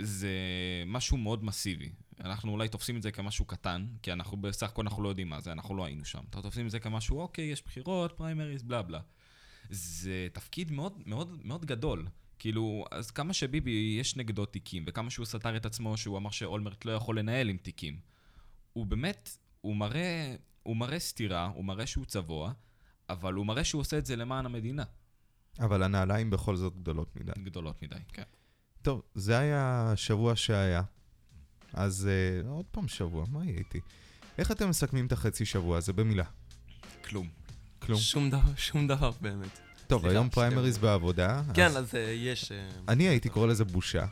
זה 0.00 0.32
משהו 0.86 1.16
מאוד 1.16 1.44
מסיבי. 1.44 1.92
אנחנו 2.24 2.52
אולי 2.52 2.68
תופסים 2.68 2.96
את 2.96 3.02
זה 3.02 3.10
כמשהו 3.10 3.44
קטן, 3.44 3.86
כי 4.02 4.12
אנחנו 4.12 4.36
בסך 4.36 4.68
הכל 4.68 4.82
אנחנו 4.82 5.02
לא 5.02 5.08
יודעים 5.08 5.28
מה 5.28 5.40
זה, 5.40 5.52
אנחנו 5.52 5.76
לא 5.76 5.84
היינו 5.84 6.04
שם. 6.04 6.20
אתה 6.30 6.42
תופסים 6.42 6.66
את 6.66 6.70
זה 6.70 6.80
כמשהו, 6.80 7.20
אוקיי, 7.20 7.44
יש 7.44 7.62
בחירות, 7.62 8.12
פריימריז, 8.12 8.62
בלה 8.62 8.82
בלה. 8.82 9.00
זה 9.70 10.28
תפקיד 10.32 10.72
מאוד 10.72 11.02
מאוד 11.06 11.38
מאוד 11.44 11.64
גדול. 11.64 12.06
כאילו, 12.38 12.84
אז 12.90 13.10
כמה 13.10 13.32
שביבי 13.32 13.96
יש 14.00 14.16
נגדו 14.16 14.46
תיקים, 14.46 14.84
וכמה 14.86 15.10
שהוא 15.10 15.26
סתר 15.26 15.56
את 15.56 15.66
עצמו, 15.66 15.96
שהוא 15.96 16.18
אמר 16.18 16.30
שאולמרט 16.30 16.84
לא 16.84 16.92
יכול 16.92 17.18
לנהל 17.18 17.48
עם 17.48 17.56
תיקים. 17.56 18.00
הוא 18.72 18.86
באמת, 18.86 19.30
הוא 19.60 19.76
מראה, 19.76 20.36
הוא 20.62 20.76
מראה 20.76 20.98
סתירה, 20.98 21.46
הוא 21.54 21.64
מראה 21.64 21.86
שהוא 21.86 22.04
צבוע, 22.04 22.52
אבל 23.08 23.34
הוא 23.34 23.46
מראה 23.46 23.64
שהוא 23.64 23.80
עושה 23.80 23.98
את 23.98 24.06
זה 24.06 24.16
למען 24.16 24.46
המדינה. 24.46 24.84
אבל 25.58 25.82
הנעליים 25.82 26.30
בכל 26.30 26.56
זאת 26.56 26.76
גדולות 26.76 27.16
מדי. 27.16 27.32
גדולות 27.44 27.82
מדי, 27.82 27.96
כן. 28.12 28.22
טוב, 28.82 29.02
זה 29.14 29.38
היה 29.38 29.92
השבוע 29.92 30.36
שהיה. 30.36 30.82
אז 31.72 32.08
uh, 32.44 32.48
עוד 32.48 32.64
פעם 32.70 32.88
שבוע, 32.88 33.24
מה 33.30 33.44
יהיה 33.44 33.58
איתי? 33.58 33.80
איך 34.38 34.52
אתם 34.52 34.68
מסכמים 34.68 35.06
את 35.06 35.12
החצי 35.12 35.44
שבוע 35.44 35.78
הזה 35.78 35.92
במילה? 35.92 36.24
כלום. 37.04 37.28
כלום. 37.78 38.00
שום 38.00 38.30
דבר, 38.30 38.54
שום 38.56 38.86
דבר 38.86 39.10
באמת. 39.20 39.67
טוב, 39.88 40.00
סליחה, 40.00 40.14
היום 40.16 40.28
פריימריז. 40.28 40.78
בעבודה. 40.78 41.42
כן, 41.54 41.66
אז 41.66 41.76
אז 41.76 41.94
אה, 41.94 42.00
יש... 42.00 42.52
אה, 42.52 42.68
אני 42.88 43.08
הייתי 43.08 43.28
קורא 43.28 43.46
לזה 43.46 43.64
בושה, 43.64 44.06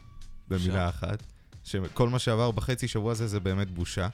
במילה. 0.48 0.88
אחת. 0.88 1.22
שכל 1.64 2.08
מה 2.08 2.18
שעבר 2.18 2.50
בחצי 2.50 2.88
שבוע 2.88 3.12
הזה 3.12 3.26
זה 3.26 3.40
באמת 3.40 3.70
בושה. 3.70 4.08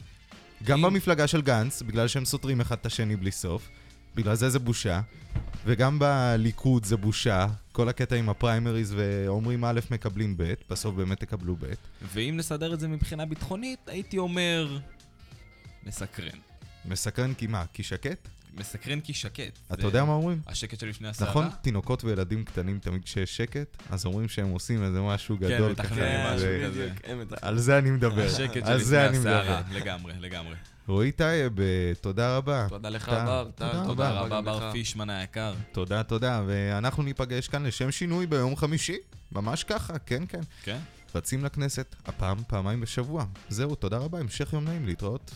גם 0.64 0.78
אם- 0.78 0.84
במפלגה 0.90 1.26
של 1.26 1.42
גנץ, 1.42 1.82
בגלל 1.82 2.08
שהם 2.08 2.24
סותרים 2.24 2.60
אחד 2.60 2.76
את 2.80 2.86
השני 2.86 3.16
בלי 3.16 3.30
סוף. 3.32 3.68
בגלל 4.14 4.34
זה 4.34 4.50
זה 4.50 4.58
בושה. 4.58 5.00
וגם 5.64 5.98
בליכוד 5.98 6.84
זה 6.84 6.96
בושה. 6.96 7.46
כל 7.72 7.88
הקטע 7.88 8.16
עם 8.16 8.28
הפריימריז 8.28 8.94
ואומרים 8.96 9.64
א' 9.64 9.80
מקבלים 9.90 10.36
ב', 10.36 10.52
בסוף 10.70 10.94
באמת 10.94 11.20
תקבלו 11.20 11.56
ב'. 11.56 11.66
ואם 12.14 12.34
נסדר 12.36 12.74
את 12.74 12.80
זה 12.80 12.88
מבחינה 12.88 13.26
ביטחונית, 13.26 13.78
הייתי 13.86 14.18
אומר... 14.18 14.78
מסקרן. 15.86 16.38
מסקרן 16.84 17.34
כי 17.34 17.46
מה? 17.46 17.64
כי 17.72 17.82
שקט? 17.82 18.28
מסקרן 18.56 19.00
כי 19.00 19.14
שקט. 19.14 19.58
אתה 19.72 19.82
זה 19.82 19.86
יודע 19.88 20.04
מה 20.04 20.12
אומרים? 20.12 20.40
השקט 20.46 20.80
שלפני 20.80 21.08
הסערה? 21.08 21.30
נכון, 21.30 21.48
תינוקות 21.62 22.04
וילדים 22.04 22.44
קטנים 22.44 22.78
תמיד 22.78 23.04
כשיש 23.04 23.36
שקט, 23.36 23.76
אז 23.90 24.06
אומרים 24.06 24.28
שהם 24.28 24.48
עושים 24.48 24.82
איזה 24.84 25.00
משהו 25.00 25.38
גדול 25.38 25.70
מתכננים 25.72 26.26
כזה. 26.26 26.34
משהו 26.34 26.48
ו- 26.48 26.64
כזה. 26.64 26.82
בדיוק, 26.82 26.92
מתכננים. 26.96 27.26
על 27.42 27.58
זה 27.58 27.78
אני 27.78 27.90
מדבר. 27.90 28.26
השקט 28.26 28.66
שלפני 28.66 29.06
אני 29.08 29.18
מדבר. 29.18 29.40
הסערה. 29.40 29.62
לגמרי, 29.72 30.12
לגמרי. 30.20 30.54
רועי 30.88 31.12
טייב, 31.12 31.60
אה, 31.60 31.92
תודה 32.00 32.36
רבה. 32.36 32.66
תודה 32.68 32.88
לך, 32.88 33.08
בר. 33.08 33.50
תודה 33.84 34.10
רבה. 34.10 34.40
בר. 34.42 34.72
פישמן 34.72 35.10
היקר. 35.10 35.54
תודה, 35.72 36.02
תודה, 36.02 36.42
ואנחנו 36.46 37.02
ניפגש 37.02 37.48
כאן 37.48 37.66
לשם 37.66 37.90
שינוי 37.90 38.26
ביום 38.26 38.56
חמישי. 38.56 38.96
ממש 39.32 39.64
ככה, 39.64 39.98
כן, 39.98 40.22
כן. 40.28 40.40
כן? 40.62 40.78
רצים 41.14 41.44
לכנסת, 41.44 41.96
הפעם 42.06 42.38
פעמיים 42.48 42.80
בשבוע. 42.80 43.24
זהו, 43.48 43.74
תודה 43.74 43.96
רבה, 43.98 44.18
המשך 44.18 44.52
יום 44.52 44.64
נעים, 44.64 44.86
להתראות. 44.86 45.30